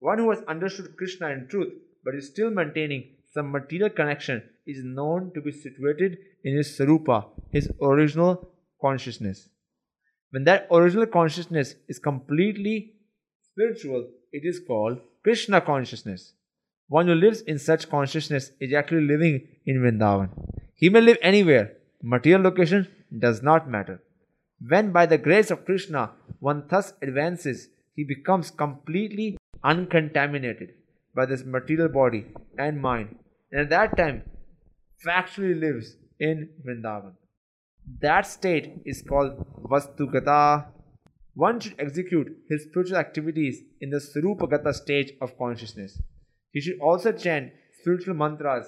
One 0.00 0.18
who 0.18 0.30
has 0.30 0.42
understood 0.46 0.96
Krishna 0.98 1.28
in 1.30 1.46
truth 1.48 1.72
but 2.04 2.14
is 2.14 2.26
still 2.26 2.50
maintaining 2.50 3.04
some 3.32 3.50
material 3.50 3.88
connection 3.88 4.42
is 4.66 4.84
known 4.84 5.30
to 5.34 5.40
be 5.40 5.52
situated 5.52 6.18
in 6.44 6.56
his 6.56 6.68
Sarupa, 6.76 7.26
his 7.50 7.70
original 7.80 8.50
consciousness. 8.80 9.48
When 10.30 10.44
that 10.44 10.66
original 10.70 11.06
consciousness 11.06 11.74
is 11.88 11.98
completely 11.98 12.94
spiritual, 13.50 14.08
it 14.32 14.42
is 14.44 14.60
called 14.66 14.98
Krishna 15.22 15.60
consciousness. 15.60 16.34
One 16.88 17.06
who 17.06 17.14
lives 17.14 17.40
in 17.42 17.58
such 17.58 17.88
consciousness 17.88 18.52
is 18.60 18.74
actually 18.74 19.06
living 19.06 19.48
in 19.64 19.80
Vrindavan. 19.80 20.30
He 20.74 20.90
may 20.90 21.00
live 21.00 21.18
anywhere, 21.22 21.72
material 22.02 22.42
location 22.42 22.86
does 23.26 23.42
not 23.42 23.68
matter. 23.68 24.00
When 24.66 24.92
by 24.92 25.06
the 25.06 25.18
grace 25.18 25.50
of 25.50 25.64
Krishna 25.64 26.10
one 26.38 26.64
thus 26.68 26.92
advances, 27.02 27.68
he 27.96 28.04
becomes 28.04 28.50
completely 28.50 29.36
uncontaminated. 29.62 30.74
by 31.14 31.26
this 31.26 31.44
material 31.44 31.88
body 31.88 32.26
and 32.58 32.80
mind, 32.80 33.16
and 33.50 33.60
at 33.62 33.70
that 33.70 33.96
time 33.96 34.22
factually 35.04 35.58
lives 35.58 35.96
in 36.18 36.48
Vrindavan. 36.64 37.14
That 38.00 38.26
state 38.26 38.82
is 38.84 39.02
called 39.02 39.44
Vastugata. 39.64 40.66
One 41.34 41.58
should 41.60 41.74
execute 41.78 42.36
his 42.48 42.64
spiritual 42.64 42.98
activities 42.98 43.62
in 43.80 43.90
the 43.90 43.98
Surupagata 43.98 44.74
stage 44.74 45.12
of 45.20 45.36
consciousness. 45.38 46.00
He 46.52 46.60
should 46.60 46.78
also 46.80 47.12
chant 47.12 47.52
spiritual 47.80 48.14
mantras 48.14 48.66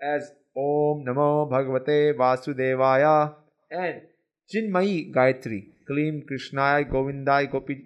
as 0.00 0.30
Om 0.56 1.04
Namo 1.06 1.48
Bhagavate 1.50 2.16
Vasudevaya 2.16 3.34
and 3.70 4.02
Chinmayi 4.52 5.12
Gayatri, 5.14 5.66
Klim 5.86 6.22
Krishnaya 6.22 6.90
Govindai 6.90 7.50
Gopi. 7.50 7.84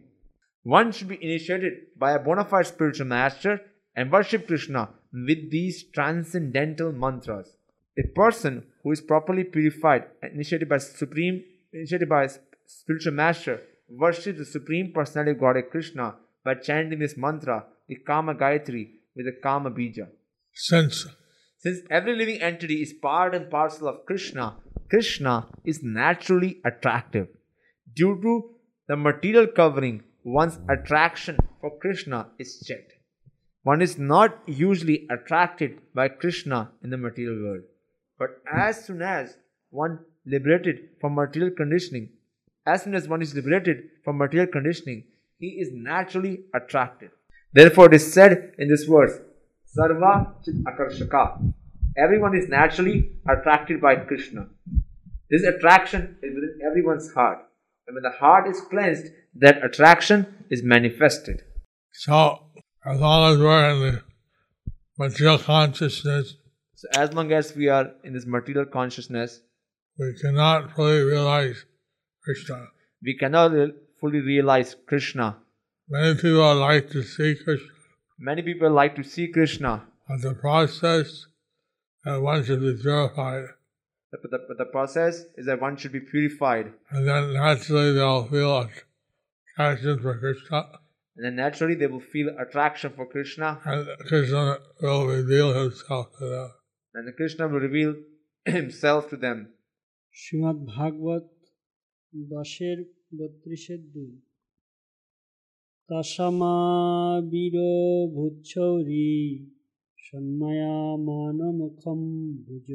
One 0.63 0.93
should 0.93 1.09
be 1.09 1.19
initiated 1.21 1.73
by 1.99 2.13
a 2.13 2.21
bona 2.21 2.45
fide 2.45 2.69
spiritual 2.69 3.07
master 3.07 3.61
and 3.97 4.13
worship 4.13 4.47
Krishna 4.47 4.91
with 5.13 5.51
these 5.51 5.83
transcendental 5.93 6.93
mantras. 6.93 7.57
A 7.99 8.07
person 8.15 8.65
who 8.83 8.93
is 8.93 9.01
properly 9.01 9.43
purified 9.43 10.05
and 10.23 10.35
initiated 10.35 10.69
by 10.69 10.79
supreme 10.79 11.43
initiated 11.73 12.09
by 12.09 12.25
a 12.25 12.31
spiritual 12.67 13.13
master 13.13 13.61
worships 13.89 14.39
the 14.39 14.45
supreme 14.45 14.93
personality 14.93 15.33
of 15.33 15.41
Godhead 15.41 15.71
Krishna 15.71 16.15
by 16.45 16.55
chanting 16.55 17.01
this 17.01 17.17
mantra, 17.17 17.65
the 17.89 17.97
Kama 17.97 18.35
Gayatri, 18.35 18.89
with 19.17 19.27
the 19.27 19.37
Kama 19.43 19.71
Bija. 19.71 20.09
Since 20.53 21.07
Since 21.59 21.81
every 21.91 22.17
living 22.17 22.41
entity 22.41 22.83
is 22.83 22.93
part 22.93 23.35
and 23.35 23.51
parcel 23.51 23.89
of 23.89 24.07
Krishna, 24.07 24.57
Krishna 24.93 25.49
is 25.65 25.83
naturally 25.83 26.61
attractive. 26.67 27.29
Due 27.95 28.21
to 28.21 28.51
the 28.89 28.97
material 28.97 29.47
covering, 29.47 30.03
one's 30.23 30.59
attraction 30.69 31.39
for 31.63 31.79
Krishna 31.79 32.27
is 32.39 32.63
checked. 32.67 32.93
One 33.63 33.81
is 33.81 33.97
not 33.97 34.43
usually 34.47 35.07
attracted 35.11 35.79
by 35.95 36.09
Krishna 36.09 36.73
in 36.83 36.91
the 36.91 36.99
material 36.99 37.43
world. 37.43 37.63
But 38.19 38.43
as 38.53 38.85
soon 38.85 39.01
as 39.01 39.39
one 39.71 40.01
liberated 40.27 40.91
from 41.01 41.15
material 41.15 41.55
conditioning, 41.57 42.11
as 42.67 42.83
soon 42.83 42.95
as 42.95 43.09
one 43.09 43.23
is 43.23 43.35
liberated 43.35 43.85
from 44.05 44.19
material 44.19 44.53
conditioning, 44.53 45.05
he 45.39 45.53
is 45.63 45.71
naturally 45.73 46.45
attracted. 46.55 47.13
Therefore, 47.55 47.87
it 47.87 47.95
is 47.95 48.13
said 48.13 48.53
in 48.59 48.69
this 48.69 48.85
verse, 48.85 49.19
Sarva 49.75 50.35
Chit 50.45 50.63
Akarshaka. 50.65 51.55
Everyone 51.97 52.37
is 52.37 52.49
naturally 52.49 53.13
attracted 53.29 53.81
by 53.81 53.97
Krishna. 53.97 54.49
This 55.33 55.45
attraction 55.45 56.03
is 56.23 56.35
within 56.35 56.59
everyone's 56.69 57.11
heart. 57.15 57.39
And 57.87 57.95
when 57.97 58.03
the 58.03 58.17
heart 58.23 58.47
is 58.49 58.61
cleansed, 58.71 59.07
that 59.45 59.65
attraction 59.65 60.27
is 60.51 60.63
manifested. 60.63 61.43
so 61.93 62.19
as 62.85 63.01
long 63.01 63.33
as 63.33 63.39
we're 63.39 63.71
in 63.71 63.81
the 63.87 64.03
material 64.99 65.39
consciousness, 65.39 66.37
So, 66.75 66.89
as 67.03 67.15
long 67.15 67.33
as 67.33 67.55
we 67.57 67.69
are 67.69 67.87
in 68.05 68.13
this 68.13 68.27
material 68.27 68.67
consciousness, 68.67 69.41
we 69.99 70.13
cannot 70.21 70.73
fully 70.77 71.01
realize 71.13 71.65
Krishna. 72.25 72.59
we 73.07 73.17
cannot 73.23 73.53
re- 73.53 73.75
fully 74.01 74.21
realize 74.21 74.77
Krishna. 74.91 75.37
Many 75.89 76.15
people 76.17 76.55
like 76.57 76.91
to 76.91 77.03
see 77.03 77.31
Krishna, 77.45 77.73
Many 78.19 78.43
people 78.43 78.71
like 78.71 78.95
to 78.97 79.05
see 79.15 79.27
Krishna, 79.37 79.73
but 80.09 80.21
the 80.23 80.35
process 80.35 81.27
that 82.05 82.21
one 82.21 82.45
should 82.45 82.61
be 82.61 82.75
purified, 82.83 83.47
but 84.12 84.32
the, 84.32 84.40
but 84.48 84.58
the 84.58 84.66
process 84.66 85.26
is 85.36 85.46
that 85.46 85.62
one 85.62 85.76
should 85.78 85.92
be 85.92 86.00
purified. 86.00 86.74
and 86.92 87.08
then 87.08 87.34
naturally 87.34 87.92
they'll 87.94 88.26
feel 88.26 88.68
attraction 89.56 90.00
for 90.00 90.18
Krishna, 90.18 90.60
And 91.16 91.26
then 91.26 91.36
naturally 91.36 91.76
they 91.76 91.88
will 91.88 92.00
feel 92.00 92.30
attraction 92.38 92.94
for 92.96 93.06
Krishna, 93.08 93.60
and 93.66 93.88
Krishna 94.08 94.58
will 94.82 95.08
reveal 95.08 95.54
himself 95.54 96.18
to 96.20 96.26
them. 96.26 96.52
and 96.94 97.08
then 97.08 97.14
Krishna 97.18 97.48
will 97.48 97.60
reveal 97.60 97.96
himself 98.46 99.10
to 99.10 99.18
them. 99.26 99.40
Srimat 100.22 100.58
ভাগবত 100.76 101.26
দশের 102.14 102.78
বত্রিশের 103.18 103.82
দুই 103.94 104.12
তাসামা 105.90 106.58
বীর 107.32 107.56
ভূচ্ছৌরী 108.16 109.12
সন্মায়া 110.06 110.78
মানমুখম 111.08 112.00
ভুজ 112.46 112.70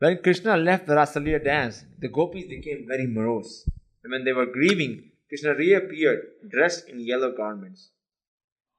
when 0.00 0.18
Krishna 0.24 0.56
left 0.56 0.86
the 0.88 0.94
Rasalya 0.96 1.44
dance, 1.44 1.84
the 2.00 2.08
gopis 2.08 2.46
became 2.48 2.86
very 2.88 3.06
morose. 3.06 3.64
And 4.02 4.10
when 4.10 4.24
they 4.24 4.32
were 4.32 4.46
grieving, 4.46 5.12
Krishna 5.28 5.54
reappeared 5.54 6.20
dressed 6.50 6.88
in 6.88 6.98
yellow 6.98 7.32
garments. 7.36 7.90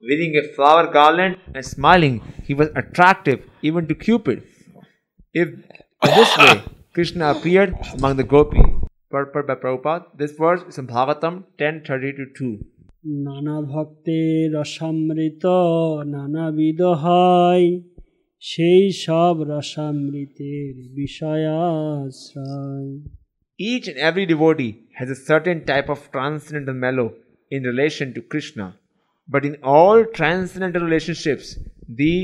Wearing 0.01 0.35
a 0.35 0.53
flower 0.55 0.91
garland 0.91 1.37
and 1.53 1.65
smiling, 1.65 2.21
he 2.43 2.53
was 2.53 2.67
attractive 2.75 3.45
even 3.61 3.87
to 3.87 3.95
Cupid. 3.95 4.43
If 5.33 5.49
this 6.03 6.37
way 6.37 6.63
Krishna 6.93 7.31
appeared 7.31 7.75
among 7.93 8.17
the 8.17 8.25
gopis, 8.25 8.84
purport 9.14 9.46
by 9.46 9.54
Prabhupada, 9.54 10.06
this 10.16 10.32
verse 10.32 10.62
is 10.68 10.78
in 10.78 10.86
Bhagavatam 10.86 11.44
10.30 11.58 12.34
2. 12.36 12.58
নানা 13.26 13.56
ভক্তে 13.72 14.18
রসামৃত 14.56 15.44
নানাবিধ 16.14 16.80
হয় 17.04 17.66
সেই 18.50 18.84
সব 19.04 19.34
রসামৃতের 19.52 20.74
বিষয়াশ্রয় 20.98 22.90
Each 23.70 23.86
and 23.90 23.98
every 24.08 24.26
devotee 24.32 24.72
has 24.98 25.08
a 25.12 25.22
certain 25.30 25.58
type 25.70 25.88
of 25.94 26.00
transcendental 26.14 26.76
mellow 26.84 27.08
in 27.54 27.60
relation 27.70 28.06
to 28.14 28.20
Krishna. 28.32 28.66
But 29.28 29.44
in 29.48 29.54
all 29.62 29.98
transcendental 30.18 30.82
relationships, 30.88 31.46
the, 32.00 32.14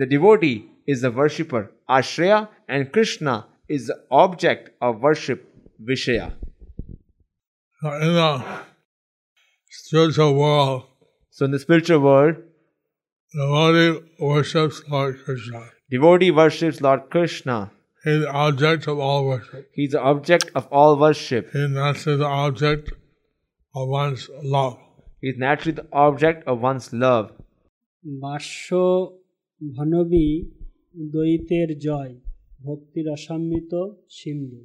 the 0.00 0.08
devotee 0.14 0.58
is 0.86 0.98
the 1.02 1.12
worshipper, 1.20 1.62
Ashraya, 1.96 2.48
and 2.72 2.92
Krishna 2.94 3.34
is 3.68 3.82
the 3.86 3.98
object 4.10 4.64
of 4.86 5.02
worship, 5.02 5.40
Vishaya. 5.82 6.32
So 7.82 7.92
in 7.92 8.14
the 8.14 8.62
spiritual 9.70 10.34
world, 10.34 10.84
So 11.30 11.44
in 11.44 11.50
the 11.50 11.58
spiritual 11.58 12.00
world, 12.00 12.36
the 13.34 13.44
devotee 13.44 14.06
worships 14.18 14.82
Lord 14.88 15.18
Krishna. 15.24 15.60
devotee 15.90 16.30
worships 16.30 16.80
Lord 16.80 17.10
Krishna. 17.10 17.70
He 18.04 18.10
is 18.12 18.22
the 18.22 18.32
object 18.32 18.88
of 18.88 18.98
all 18.98 19.26
worship. 19.26 19.68
He 19.74 19.84
is 19.84 19.92
the 19.92 20.00
object 20.00 20.50
of 20.54 20.66
all 20.70 20.98
worship. 20.98 21.50
He 21.52 21.58
is 21.58 21.70
naturally 21.70 22.18
the 22.18 22.24
object 22.24 22.92
of 23.74 23.88
one's 23.88 24.30
love. 24.42 24.78
He 25.20 25.28
is 25.28 25.38
naturally 25.38 25.74
the 25.74 25.86
object 25.92 26.46
of 26.46 26.60
one's 26.60 26.92
love. 26.92 27.26
বাস্য 28.24 28.68
ভনবী 29.76 30.28
দ্বৈতের 31.12 31.68
জয় 31.86 32.12
ভক্তি 32.64 33.00
রসামৃত 33.08 33.72
সিন্ধু 34.18 34.60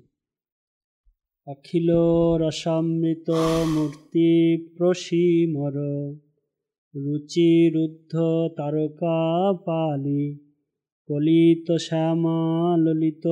অখিল 1.47 1.89
রসামৃত 2.43 3.29
মূর্তি 3.73 4.31
প্রসীমর 4.75 5.75
রুচিরুদ্ধ 6.93 8.13
তারকা 8.57 9.21
পালি 9.65 10.23
কলিত 11.09 11.67
শ্যামা 11.87 12.41
ললিত 12.83 13.25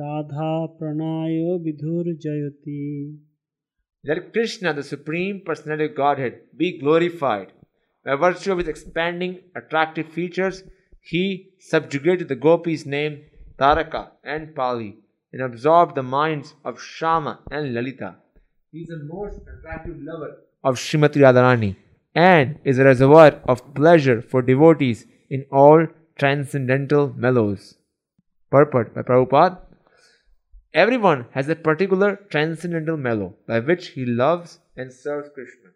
রাধা 0.00 0.52
প্রণায় 0.76 1.40
বিধুর 1.64 2.06
Jayati 2.24 2.84
Let 4.04 4.20
Krishna, 4.32 4.70
the 4.72 4.86
Supreme 4.94 5.36
Personality 5.48 5.86
of 5.90 5.96
Godhead, 5.96 6.34
be 6.60 6.68
glorified. 6.82 7.48
By 8.06 8.14
virtue 8.16 8.52
of 8.52 8.60
his 8.60 8.68
expanding, 8.68 9.32
attractive 9.58 10.08
features, 10.16 10.56
he 11.02 11.24
subjugated 11.72 12.26
the 12.28 12.42
gopis 12.46 12.82
named 12.86 13.16
Taraka 13.60 14.02
and 14.24 14.42
Pali 14.56 14.90
And 15.33 15.41
absorbed 15.41 15.95
the 15.95 16.03
minds 16.03 16.53
of 16.63 16.79
Shama 16.79 17.39
and 17.51 17.73
Lalita. 17.73 18.15
He 18.71 18.79
is 18.79 18.87
the 18.87 19.03
most 19.03 19.39
attractive 19.41 19.97
lover 19.99 20.37
of 20.63 20.75
Srimati 20.75 21.17
Radharani 21.17 21.75
and 22.15 22.59
is 22.63 22.79
a 22.79 22.83
reservoir 22.83 23.41
of 23.45 23.73
pleasure 23.73 24.21
for 24.21 24.41
devotees 24.41 25.05
in 25.29 25.45
all 25.51 25.87
transcendental 26.17 27.11
mellows. 27.17 27.75
Purport 28.51 28.93
by 28.93 29.01
Prabhupada 29.01 29.59
Everyone 30.73 31.25
has 31.31 31.49
a 31.49 31.55
particular 31.55 32.15
transcendental 32.29 32.97
mellow 32.97 33.35
by 33.47 33.59
which 33.59 33.89
he 33.89 34.05
loves 34.05 34.59
and 34.75 34.91
serves 34.91 35.29
Krishna. 35.33 35.69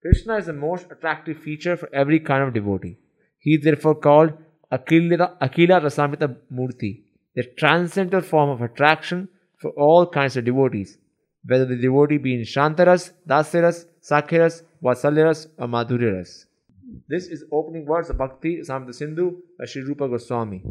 Krishna 0.00 0.36
is 0.36 0.46
the 0.46 0.52
most 0.52 0.86
attractive 0.92 1.38
feature 1.38 1.76
for 1.76 1.88
every 1.92 2.20
kind 2.20 2.44
of 2.44 2.54
devotee. 2.54 2.98
He 3.40 3.54
is 3.54 3.64
therefore 3.64 3.96
called 3.96 4.32
Akila, 4.70 5.38
Akila 5.38 5.82
Rasamrita 5.82 6.36
Murti, 6.52 7.02
the 7.34 7.44
transcendental 7.58 8.20
form 8.20 8.50
of 8.50 8.62
attraction 8.62 9.28
for 9.60 9.70
all 9.72 10.06
kinds 10.06 10.36
of 10.36 10.44
devotees, 10.44 10.98
whether 11.44 11.66
the 11.66 11.76
devotee 11.76 12.18
be 12.18 12.34
in 12.34 12.42
Shantaras, 12.42 13.12
Dasiras, 13.28 13.86
Sakhiras, 14.02 14.62
Vatsalyaras, 14.82 15.46
or 15.58 15.66
Madhuryaras. 15.66 16.46
This 17.08 17.26
is 17.26 17.44
opening 17.52 17.86
words 17.86 18.10
of 18.10 18.18
Bhakti 18.18 18.60
Rasamrita 18.60 18.94
Sindhu 18.94 19.42
by 19.58 19.66
Sri 19.66 19.82
Rupa 19.82 20.08
Goswami. 20.08 20.62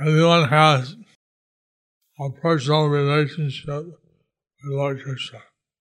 Everyone 0.00 0.48
has 0.48 0.96
a 2.20 2.30
personal 2.42 2.88
relationship 2.88 3.86
with 3.86 3.96
Lord 4.64 5.02
Krishna. 5.02 5.38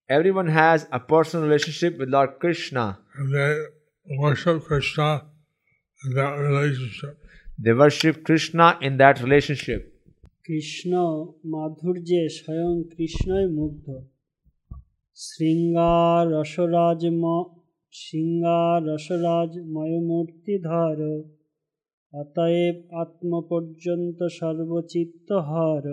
Everyone 0.10 0.48
has 0.48 0.88
a 0.92 1.00
personal 1.00 1.46
relationship 1.46 1.98
with 1.98 2.10
Lord 2.10 2.40
Krishna. 2.40 3.00
And 3.16 3.34
they 3.34 3.66
worship 4.18 4.64
Krishna 4.64 5.26
in 6.06 6.14
that 6.16 6.38
relationship 6.38 7.18
They 7.59 7.75
worship 7.75 8.17
Krishna 8.25 8.67
in 8.81 8.93
that 8.97 9.17
relationship. 9.27 9.81
Krishna 10.47 10.93
মাধুর্যে 11.53 12.23
স্বয়ং 12.39 12.75
কৃষ্ণই 12.93 13.47
মুগ্ধ 13.59 13.87
শৃঙ্গার 15.17 16.23
রসরাজ 16.37 17.03
শৃঙ্গার 17.93 18.79
রসরাজ 18.87 19.53
ময়মূর্তিধর 19.75 20.99
অতএব 22.13 22.77
আত্ম 23.03 23.31
পর্যন্ত 23.51 24.19
সর্বচিত্ত 24.39 25.29
হর 25.49 25.85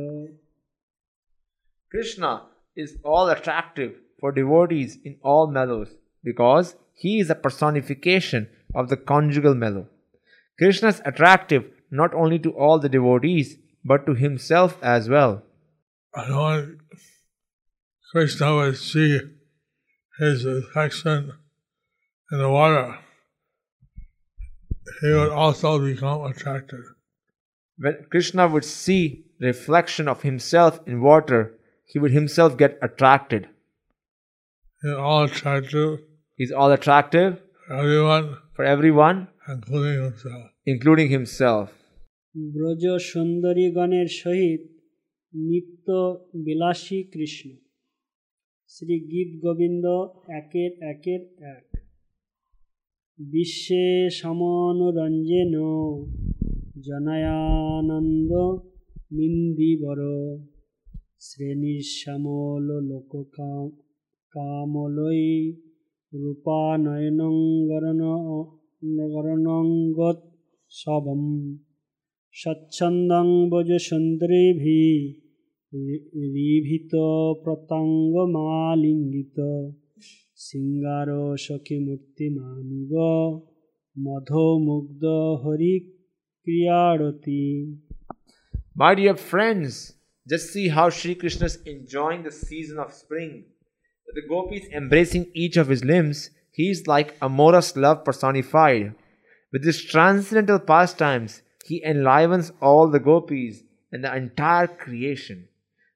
Krishna 1.92 2.32
is 2.78 2.90
all 3.04 3.28
attractive 3.36 3.92
for 4.20 4.30
devotees 4.32 4.92
in 5.08 5.14
all 5.24 5.46
mellows 5.60 5.90
because 6.24 6.68
he 6.94 7.12
is 7.22 7.28
a 7.30 7.42
personification 7.46 8.42
of 8.76 8.84
the 8.92 9.00
conjugal 9.12 9.56
mellow. 9.56 9.86
Krishna 10.59 10.89
is 10.89 11.03
attractive 11.05 11.65
not 11.91 12.15
only 12.15 12.39
to 12.41 12.51
all 12.51 12.79
the 12.79 12.89
devotees 12.89 13.57
but 13.85 14.07
to 14.07 14.15
himself 14.15 14.79
as 14.83 15.09
well. 15.09 15.43
When 16.13 16.79
Krishna 18.13 18.55
would 18.55 18.77
see 18.77 19.21
his 20.19 20.45
reflection 20.45 21.33
in 22.31 22.39
the 22.39 22.49
water, 22.49 22.99
he 25.01 25.13
would 25.13 25.31
also 25.31 25.79
become 25.85 26.25
attracted. 26.25 26.81
When 27.77 28.07
Krishna 28.11 28.47
would 28.47 28.65
see 28.65 29.25
reflection 29.41 30.09
of 30.09 30.23
himself 30.23 30.81
in 30.87 31.01
water, 31.01 31.59
he 31.87 31.99
would 31.99 32.13
himself 32.13 32.57
get 32.57 32.79
attracted. 32.81 33.49
He's 34.83 34.95
all 34.95 35.25
attractive 35.25 35.99
He's 36.37 36.51
all 36.51 36.73
attractive 36.73 37.41
for 37.67 37.75
everyone, 37.75 38.39
for 38.57 38.65
everyone, 38.65 39.29
including 39.47 40.03
himself. 40.03 40.51
including 40.67 41.09
himself. 41.09 41.69
Braj 42.35 42.85
সুন্দরীগণের 43.11 44.09
সহিত 44.21 44.63
নিত্য 45.35 45.89
বিলাসী 46.45 46.99
কৃষ্ণ 47.13 47.51
শ্রী 48.73 48.97
গীত 49.11 49.31
গোবিন্দ 49.43 49.85
একের 50.41 50.73
একের 50.93 51.23
এক 51.55 51.67
বিশ্বে 53.19 53.87
সমনুরঞ্জেন 54.21 55.55
জনায়ানন্দ 56.87 58.33
মিন্দিবর 59.13 60.01
শ্রেণির 61.21 61.85
শ্যামল 61.97 62.69
লোক 62.89 63.13
কামলই 64.35 65.25
রূপানয়নঙ্গরণঙ্গত 66.13 68.64
निगरणोत्सवं 68.85 71.23
स्वच्छन्दं 72.41 73.31
भुजसुन्दरीभि 73.51 74.81
मधो 75.75 77.09
शृङ्गारसखिमूर्तिमानिव 80.45 82.93
Hari 83.97 85.35
हरिक्रियाडति 85.45 87.41
My 88.77 88.95
dear 88.99 89.17
friends, 89.17 89.95
just 90.27 90.53
see 90.53 90.69
how 90.69 90.91
Sri 90.91 91.15
Krishna 91.15 91.47
is 91.47 91.59
enjoying 91.65 92.25
the 92.25 92.33
season 92.33 92.79
of 92.79 92.93
spring. 92.93 93.45
The 94.15 94.23
gopis 94.29 94.67
embracing 94.73 95.31
each 95.33 95.57
of 95.57 95.69
his 95.69 95.85
limbs 95.85 96.31
he 96.54 96.70
is 96.70 96.88
like 96.88 97.18
amorous 97.22 97.76
love 97.76 98.04
personified. 98.04 98.96
With 99.52 99.64
his 99.66 99.84
transcendental 99.84 100.60
pastimes, 100.60 101.42
he 101.66 101.84
enlivens 101.84 102.52
all 102.62 102.90
the 102.90 103.00
gopis 103.00 103.64
and 103.92 104.04
the 104.04 104.16
entire 104.16 104.68
creation. 104.68 105.48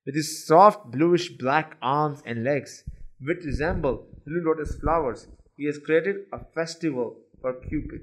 With 0.05 0.15
his 0.15 0.45
soft 0.45 0.91
bluish 0.91 1.29
black 1.37 1.77
arms 1.81 2.21
and 2.25 2.43
legs, 2.43 2.83
which 3.21 3.45
resemble 3.45 4.07
little 4.25 4.51
lotus 4.51 4.75
flowers, 4.79 5.27
he 5.55 5.65
has 5.65 5.77
created 5.77 6.25
a 6.33 6.39
festival 6.55 7.17
for 7.41 7.53
Cupid. 7.69 8.01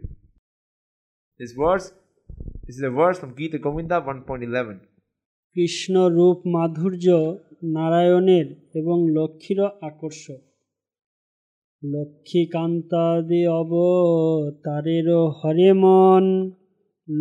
This 1.39 1.53
verse 1.53 1.93
this 2.67 2.77
is 2.77 2.83
a 2.83 2.91
verse 2.91 3.19
from 3.19 3.35
Gita 3.37 3.59
Govinda 3.59 3.97
1.11. 4.01 4.81
Krishna 5.55 5.95
রূপ 6.17 6.39
মাধুর্য 6.55 7.07
নারায়ণের 7.77 8.47
এবং 8.81 8.97
লক্ষ্মীরও 9.17 9.69
আকর্ষক 9.89 10.41
লক্ষ্মীকান্তাদি 11.95 13.43
অবতারেরও 13.61 15.23
হরে 15.39 15.71
মন 15.83 16.25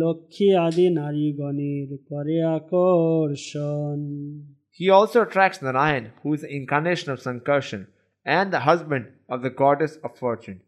লক্ষ্মী 0.00 0.48
আদি 0.66 0.86
নারীগণের 0.98 1.88
করে 2.08 2.36
আকর্ষণ 2.56 4.00
He 4.78 4.86
also 4.98 5.18
attracts 5.26 5.60
Narayan, 5.66 6.04
who 6.20 6.30
is 6.34 6.40
the 6.42 6.52
incarnation 6.58 7.08
of 7.12 7.22
Sankarshan 7.26 7.82
and 8.36 8.46
the 8.50 8.64
husband 8.70 9.04
of 9.28 9.38
the 9.44 9.54
goddess 9.62 9.94
of 10.04 10.10
fortune. 10.22 10.58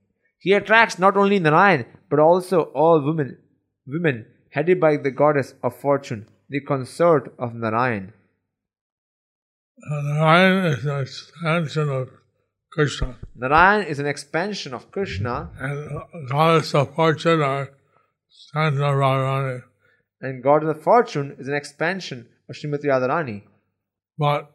He 0.44 0.50
attracts 0.58 0.96
not 1.04 1.14
only 1.22 1.38
Narayan 1.38 1.82
but 2.10 2.20
also 2.28 2.58
all 2.80 2.98
women, 3.08 3.30
women 3.94 4.16
headed 4.56 4.78
by 4.86 4.92
the 4.96 5.14
goddess 5.22 5.54
of 5.66 5.72
fortune, 5.86 6.22
the 6.54 6.62
consort 6.72 7.24
of 7.44 7.48
Narayan. 7.62 8.04
And 9.90 10.02
Narayan 10.08 10.66
is 10.74 10.84
an 10.84 11.00
expansion 11.06 11.88
of 11.88 12.04
Krishna. 12.70 13.16
Narayan 13.36 13.86
is 13.86 13.98
an 13.98 14.06
expansion 14.06 14.72
of 14.74 14.90
Krishna, 14.90 15.50
And 15.60 16.28
goddess 16.30 16.74
of 16.74 16.94
fortune 16.94 17.40
are 17.42 17.64
Santa 18.28 18.78
Radharani. 19.02 19.62
and 20.20 20.42
goddess 20.42 20.70
of 20.76 20.82
fortune 20.82 21.36
is 21.38 21.48
an 21.48 21.54
expansion 21.54 22.18
of 22.48 22.54
Srimati 22.56 22.86
Radharani. 22.92 23.38
But 24.18 24.50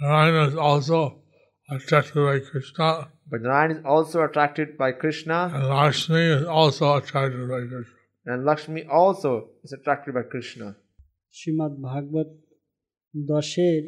Narayan 0.00 0.48
is 0.50 0.56
also 0.56 1.22
attracted 1.70 2.14
by 2.30 2.38
Krishna, 2.50 3.08
But 3.30 3.40
Narayan 3.42 3.70
is 3.76 3.82
also 3.84 4.22
attracted 4.22 4.78
by 4.78 4.92
Krishna, 4.92 5.50
and 5.54 5.68
Lakshmi 5.68 6.20
is 6.38 6.44
also 6.46 6.94
attracted 6.96 7.48
by 7.48 7.60
Krishna. 7.72 7.94
and 8.26 8.44
Lakshmi 8.44 8.82
also 9.00 9.50
is 9.64 9.72
attracted 9.78 10.14
by 10.14 10.22
Krishna. 10.32 10.66
Shrimad 11.38 11.74
ভাগবত 11.88 12.28
দশের 13.32 13.82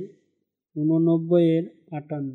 উননব্বইয়ের 0.81 1.65
আটান্ন 1.99 2.31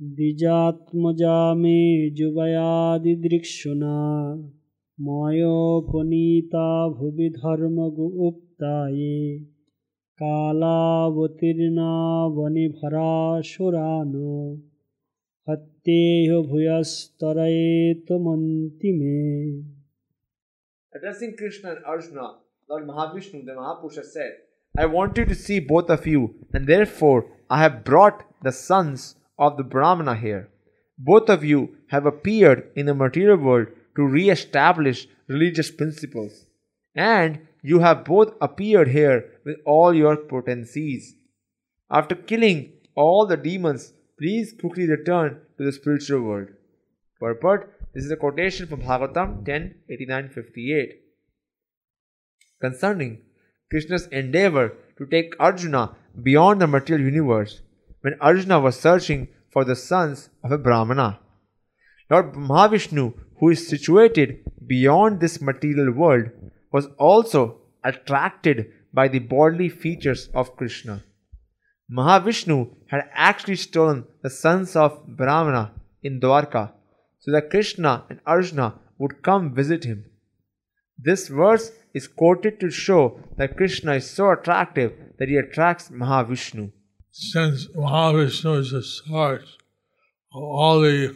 দ্বিজাত্মজা 0.00 1.38
মে 1.62 1.80
যুবয়াদিদৃক্ষুনা 2.18 3.98
ময়োপনীতা 4.98 6.68
ভুবি 6.96 7.28
ধর্মগুপ্তায়ে 7.40 9.18
কালাবতীর্ণা 10.18 11.92
বনিভরাসুরান 12.36 14.14
হত্যেহ 15.46 16.28
ভূয়স্তরয়েতমন্তি 16.50 18.90
মে 18.98 19.20
Addressing 20.92 21.32
Krishna 21.38 21.68
and 21.74 21.82
Arjuna, 21.92 22.26
Lord 22.70 22.84
Mahavishnu, 22.90 23.38
the 23.44 23.52
Mahapurusha 23.52 24.04
said, 24.14 24.32
I 24.78 24.86
wanted 24.98 25.26
to 25.28 25.34
see 25.34 25.58
both 25.74 25.88
of 25.96 26.02
you, 26.06 26.22
and 26.54 26.62
therefore 26.66 27.20
I 27.54 27.56
have 27.64 27.76
brought 27.90 28.18
the 28.46 28.54
sons 28.68 29.00
of 29.41 29.57
the 29.57 29.63
Brahmana 29.63 30.15
here. 30.15 30.49
Both 30.97 31.29
of 31.29 31.43
you 31.43 31.75
have 31.87 32.05
appeared 32.05 32.71
in 32.75 32.85
the 32.85 32.93
material 32.93 33.37
world 33.37 33.67
to 33.95 34.05
re 34.05 34.29
establish 34.29 35.07
religious 35.27 35.71
principles, 35.71 36.45
and 36.95 37.39
you 37.63 37.79
have 37.79 38.05
both 38.05 38.35
appeared 38.39 38.89
here 38.89 39.25
with 39.43 39.57
all 39.65 39.95
your 39.95 40.15
potencies. 40.15 41.15
After 41.89 42.15
killing 42.15 42.73
all 42.95 43.25
the 43.25 43.37
demons, 43.37 43.93
please 44.19 44.53
quickly 44.59 44.87
return 44.87 45.39
to 45.57 45.65
the 45.65 45.71
spiritual 45.71 46.21
world. 46.21 46.49
Purport 47.19 47.67
This 47.93 48.05
is 48.05 48.11
a 48.11 48.15
quotation 48.15 48.67
from 48.67 48.83
Bhagavatam 48.83 49.43
10 49.45 49.75
89 49.89 50.29
58. 50.29 51.01
Concerning 52.61 53.17
Krishna's 53.71 54.07
endeavor 54.21 54.73
to 54.97 55.05
take 55.07 55.35
Arjuna 55.39 55.95
beyond 56.29 56.61
the 56.61 56.67
material 56.67 57.05
universe 57.05 57.61
when 58.01 58.15
Arjuna 58.19 58.59
was 58.59 58.79
searching 58.79 59.27
for 59.51 59.63
the 59.63 59.75
sons 59.75 60.29
of 60.43 60.51
a 60.51 60.57
Brahmana. 60.57 61.19
Lord 62.09 62.33
Mahavishnu, 62.33 63.13
who 63.39 63.49
is 63.49 63.67
situated 63.67 64.39
beyond 64.65 65.19
this 65.19 65.41
material 65.41 65.91
world, 65.91 66.29
was 66.71 66.87
also 66.97 67.61
attracted 67.83 68.71
by 68.93 69.07
the 69.07 69.19
bodily 69.19 69.69
features 69.69 70.29
of 70.33 70.55
Krishna. 70.55 71.03
Mahavishnu 71.91 72.69
had 72.87 73.09
actually 73.13 73.55
stolen 73.55 74.05
the 74.21 74.29
sons 74.29 74.75
of 74.75 75.05
Brahmana 75.07 75.71
in 76.03 76.19
Dwarka 76.19 76.71
so 77.19 77.31
that 77.31 77.49
Krishna 77.49 78.03
and 78.09 78.19
Arjuna 78.25 78.75
would 78.97 79.21
come 79.21 79.53
visit 79.53 79.83
him. 79.83 80.05
This 80.97 81.27
verse 81.27 81.71
is 81.93 82.07
quoted 82.07 82.59
to 82.59 82.69
show 82.69 83.19
that 83.37 83.57
Krishna 83.57 83.95
is 83.95 84.09
so 84.09 84.31
attractive 84.31 84.93
that 85.17 85.27
he 85.27 85.35
attracts 85.35 85.89
Mahavishnu. 85.89 86.71
Since 87.11 87.67
Mahavishnu 87.67 88.59
is 88.59 88.71
the 88.71 88.81
source 88.81 89.57
of 90.33 90.43
all 90.43 90.79
the 90.81 91.13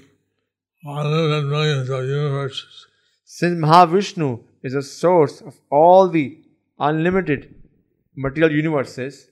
unlimited 0.83 1.45
millions 1.45 1.89
of 1.89 2.03
universes, 2.03 2.87
Since 3.23 3.59
Mahavishnu 3.59 4.43
is 4.61 4.73
the 4.73 4.83
source 4.83 5.41
of 5.41 5.55
all 5.71 6.09
the 6.09 6.37
unlimited 6.79 7.55
material 8.15 8.51
universes, 8.51 9.29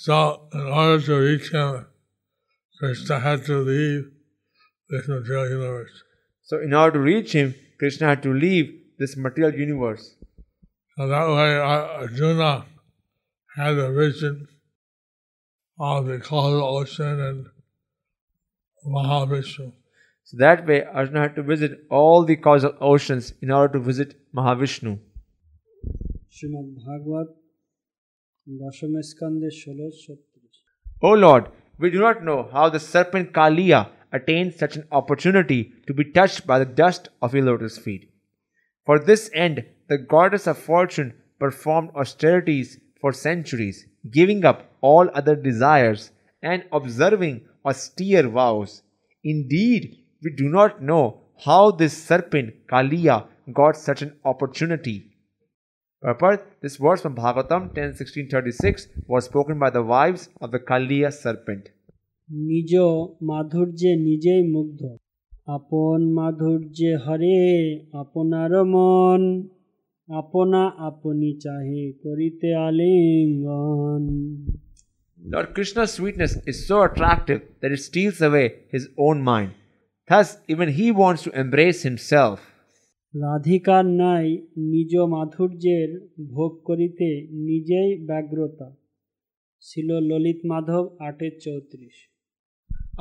so 0.00 0.48
in 0.54 0.60
order 0.60 1.04
to 1.04 1.14
reach 1.16 1.50
him, 1.52 1.86
Krishna 2.78 3.20
had 3.20 3.44
to 3.44 3.58
leave 3.58 4.10
this 4.88 5.08
material 5.08 5.48
universe. 5.50 6.02
so 6.42 6.58
in 6.58 6.72
order 6.72 6.98
to 6.98 7.00
reach 7.00 7.32
him, 7.32 7.54
Krishna 7.78 8.06
had 8.06 8.22
to 8.22 8.32
leave 8.32 8.80
this 8.98 9.16
material 9.16 9.54
universe. 9.58 10.16
So 10.96 11.06
that 11.06 11.28
way, 11.28 11.56
Arjuna 11.56 12.64
had 13.56 13.76
a 13.76 13.92
vision 13.92 14.48
of 15.82 16.06
the 16.06 16.20
ocean 16.30 17.20
and 17.20 17.46
Mahavishnu. 18.86 19.72
So 20.24 20.36
that 20.38 20.66
way, 20.66 20.84
Arjuna 20.84 21.20
had 21.20 21.34
to 21.36 21.42
visit 21.42 21.84
all 21.90 22.24
the 22.24 22.36
causal 22.36 22.74
oceans 22.80 23.34
in 23.42 23.50
order 23.50 23.74
to 23.74 23.80
visit 23.80 24.16
Mahavishnu. 24.34 24.98
Srimad 26.30 26.74
Bhagavat, 26.76 27.26
O 31.02 31.12
Lord, 31.12 31.48
we 31.78 31.90
do 31.90 31.98
not 31.98 32.24
know 32.24 32.48
how 32.52 32.68
the 32.68 32.80
serpent 32.80 33.32
Kaliya 33.32 33.88
attained 34.12 34.54
such 34.54 34.76
an 34.76 34.86
opportunity 34.92 35.72
to 35.86 35.94
be 35.94 36.04
touched 36.04 36.46
by 36.46 36.58
the 36.58 36.64
dust 36.64 37.08
of 37.20 37.34
your 37.34 37.44
lotus 37.44 37.78
feet. 37.78 38.10
For 38.84 38.98
this 38.98 39.30
end, 39.34 39.64
the 39.88 39.98
goddess 39.98 40.46
of 40.46 40.58
fortune 40.58 41.14
performed 41.38 41.90
austerities 41.94 42.78
for 43.00 43.12
centuries 43.12 43.86
giving 44.11 44.45
up 44.45 44.59
all 44.81 45.09
other 45.13 45.35
desires 45.35 46.11
and 46.43 46.63
observing 46.71 47.35
austere 47.65 48.27
vows. 48.29 48.83
Indeed, 49.23 49.83
we 50.23 50.31
do 50.35 50.49
not 50.49 50.81
know 50.81 51.05
how 51.45 51.71
this 51.71 51.95
serpent 52.09 52.53
Kaliya 52.71 53.17
got 53.53 53.77
such 53.77 54.01
an 54.01 54.13
opportunity. 54.25 54.97
Purport, 56.01 56.45
this 56.61 56.77
verse 56.77 57.01
from 57.01 57.15
Bhagavatam 57.15 57.73
10 57.73 57.93
36 57.93 58.87
was 59.07 59.25
spoken 59.25 59.57
by 59.59 59.69
the 59.69 59.83
wives 59.83 60.29
of 60.41 60.51
the 60.51 60.59
Kaliya 60.59 61.11
serpent. 61.23 61.65
নিজ 62.49 62.71
মাধুর্যে 63.29 63.91
নিজেই 64.07 64.43
মুগ্ধ 64.55 64.81
আপন 65.47 65.99
মাধুর্যে 66.17 66.91
হরে 67.05 67.41
আপনার 68.01 68.51
মন 68.73 69.21
আপনা 70.11 70.61
আপনি 70.89 71.29
চাহে 71.43 71.83
করিতে 72.03 72.49
আলিঙ্গন 72.67 74.03
Lord 75.19 75.47
Krishna's 75.55 75.91
sweetness 75.97 76.33
is 76.51 76.57
so 76.69 76.77
attractive 76.87 77.41
that 77.59 77.71
it 77.71 77.81
steals 77.89 78.19
away 78.21 78.47
his 78.75 78.85
own 78.97 79.17
mind. 79.31 79.51
Thus, 80.09 80.27
even 80.47 80.69
he 80.69 80.87
wants 80.91 81.21
to 81.23 81.31
embrace 81.43 81.81
himself. 81.89 82.39
রাধিকার 83.13 83.85
নাই 84.03 84.27
নিজ 84.71 84.93
মাধুর্যের 85.13 85.89
ভোগ 86.33 86.51
করিতে 86.67 87.07
নিজেই 87.47 87.91
ব্যগ্রতা 88.09 88.69
ছিল 89.63 89.89
ললিত 90.09 90.39
মাধব 90.51 90.83
আটের 91.07 91.33
চৌত্রিশ 91.45 91.95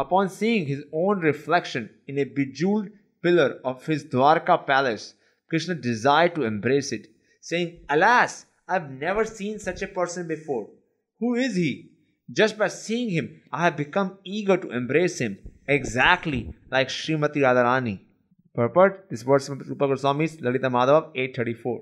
Upon 0.04 0.24
seeing 0.38 0.64
his 0.72 0.82
own 1.02 1.16
reflection 1.30 1.84
in 2.08 2.14
a 2.18 2.26
bejeweled 2.36 2.88
pillar 3.22 3.50
of 3.70 3.76
his 3.90 4.00
Dwarka 4.12 4.56
palace, 4.70 5.06
Krishna 5.51 5.75
desired 5.75 6.33
to 6.35 6.43
embrace 6.43 6.91
it, 6.93 7.07
saying, 7.41 7.79
Alas, 7.89 8.45
I've 8.67 8.89
never 8.89 9.25
seen 9.25 9.59
such 9.59 9.81
a 9.81 9.87
person 9.87 10.27
before. 10.27 10.67
Who 11.19 11.35
is 11.35 11.55
he? 11.55 11.71
Just 12.31 12.57
by 12.57 12.69
seeing 12.69 13.09
him, 13.09 13.41
I 13.51 13.65
have 13.65 13.75
become 13.75 14.17
eager 14.23 14.55
to 14.55 14.69
embrace 14.69 15.19
him, 15.19 15.37
exactly 15.67 16.53
like 16.71 16.87
Srimati 16.87 17.41
Radharani. 17.47 17.99
Purport 18.55 19.07
This 19.09 19.23
verse 19.23 19.47
from 19.47 19.59
Rupa 19.59 19.87
Goswami's 19.87 20.39
Lalita 20.39 20.69
Madhava 20.69 21.09
834. 21.15 21.81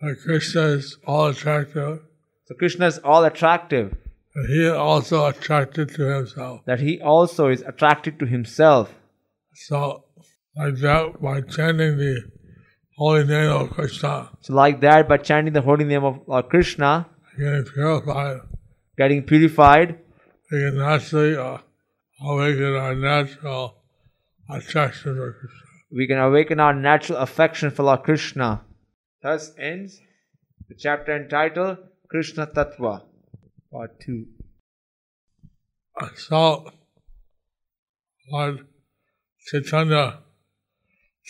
And 0.00 0.16
Krishna 0.24 0.62
is 0.78 0.96
all 1.06 1.26
attractive, 1.26 2.00
So 2.46 2.54
Krishna 2.54 2.86
is 2.86 2.98
all 2.98 3.24
attractive, 3.24 3.94
and 4.34 4.48
he 4.48 4.64
is 4.64 4.72
also 4.72 5.26
attracted 5.26 5.94
to 5.96 6.02
himself. 6.16 6.64
that 6.64 6.80
he 6.80 7.00
also 7.00 7.48
is 7.48 7.62
attracted 7.62 8.18
to 8.20 8.26
himself. 8.26 8.94
So, 9.54 10.04
like 10.56 10.76
that, 10.76 11.20
by 11.20 11.40
chanting 11.42 11.96
the 11.96 12.22
holy 12.96 13.24
name 13.24 13.50
of 13.50 13.70
Krishna, 13.70 14.30
So, 14.40 14.54
like 14.54 14.80
that, 14.80 15.08
by 15.08 15.16
chanting 15.18 15.52
the 15.52 15.62
holy 15.62 15.84
name 15.84 16.04
of 16.04 16.20
Lord 16.26 16.48
Krishna, 16.48 17.06
getting 17.38 17.64
purified, 17.64 18.40
getting 18.96 19.22
purified, 19.22 19.98
we 20.50 20.58
can 20.60 20.78
naturally 20.78 21.36
uh, 21.36 21.58
awaken 22.24 22.76
our 22.76 22.94
natural 22.94 23.82
attraction 24.48 25.16
for 25.16 25.32
Krishna. 25.32 25.60
we 25.90 26.06
can 26.06 26.18
awaken 26.18 26.60
our 26.60 26.74
natural 26.74 27.18
affection 27.18 27.70
for 27.70 27.82
Lord 27.84 28.02
Krishna. 28.02 28.62
Thus 29.22 29.52
ends 29.58 30.00
the 30.68 30.74
chapter 30.74 31.16
entitled 31.16 31.78
Krishna 32.10 32.46
Tattva, 32.46 33.02
Part 33.72 34.00
2. 34.00 34.26
And 36.00 36.10
so, 36.16 36.70
Lord 38.30 38.66
Chaitanya 39.46 40.18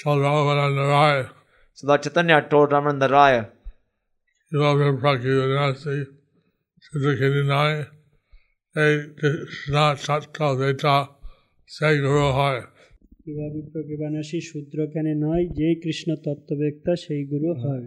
told 0.04 0.20
Ramananda 0.22 0.86
Raya, 0.94 1.30
So, 1.74 1.88
Lord 1.88 2.04
Chaitanya 2.04 2.48
told 2.50 2.70
Ramananda 2.72 3.10
Raya, 3.10 3.50
you 4.52 4.60
love 4.62 4.80
him, 4.82 4.98
Prakyudanasi, 5.00 6.06
Sudhakidinai, 6.86 7.88
they 8.76 8.92
Krishna 9.20 9.96
Tattva 9.96 10.58
Veta, 10.60 11.10
say 11.68 11.98
Guru 11.98 12.32
Hai. 12.40 12.58
কিভাবে 13.26 13.60
প্রকৃপানাসী 13.72 14.40
শূদ্র 14.50 14.78
জ্ঞানে 14.92 15.14
নয় 15.26 15.44
যেই 15.58 15.76
কৃষ্ণ 15.84 16.10
তত্ত্ববেত্তা 16.26 16.94
সেই 17.04 17.22
গুরু 17.32 17.52
হয় 17.64 17.86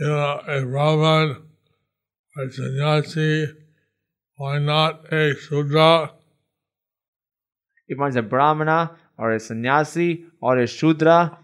You 0.00 0.08
know, 0.12 0.34
a 0.56 0.58
Brahman, 0.72 1.28
a 2.38 2.42
sannyasi, 2.56 3.32
why 4.38 4.54
not 4.70 4.92
a 5.20 5.22
Sudra? 5.44 5.90
if 7.90 7.96
one's 8.04 8.18
a 8.24 8.26
Brahmana 8.32 8.78
or 9.17 9.31
a 9.31 9.39
sannyasi 9.39 10.25
or 10.41 10.57
a 10.57 10.67
Shudra, 10.67 11.39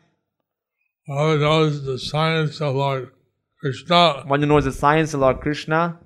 Whoever 1.06 1.38
knows 1.38 1.84
the 1.84 2.00
science 2.00 2.62
of 2.62 2.76
Lord 2.76 3.12
Krishna, 3.60 4.24
one 4.26 4.40
who 4.40 4.46
knows 4.46 4.64
the 4.64 4.72
science 4.72 5.14
of 5.14 5.20
Lord 5.20 5.42
Krishna, 5.42 6.00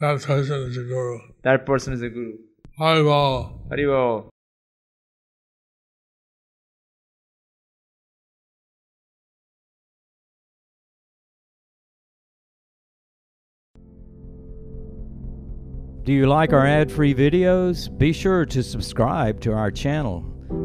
that 0.00 0.22
person 0.22 0.60
is 0.62 0.76
a 0.76 0.82
guru. 0.82 1.18
that 1.42 1.64
person 1.64 1.92
is 1.94 2.02
a 2.02 2.08
guru. 2.08 2.36
Haribol. 2.78 3.68
Haribol. 3.70 4.28
Do 16.04 16.14
you 16.14 16.26
like 16.26 16.54
our 16.54 16.64
ad 16.64 16.90
free 16.90 17.14
videos? 17.14 17.96
Be 17.98 18.12
sure 18.12 18.46
to 18.46 18.62
subscribe 18.62 19.40
to 19.40 19.52
our 19.52 19.70
channel. 19.70 20.37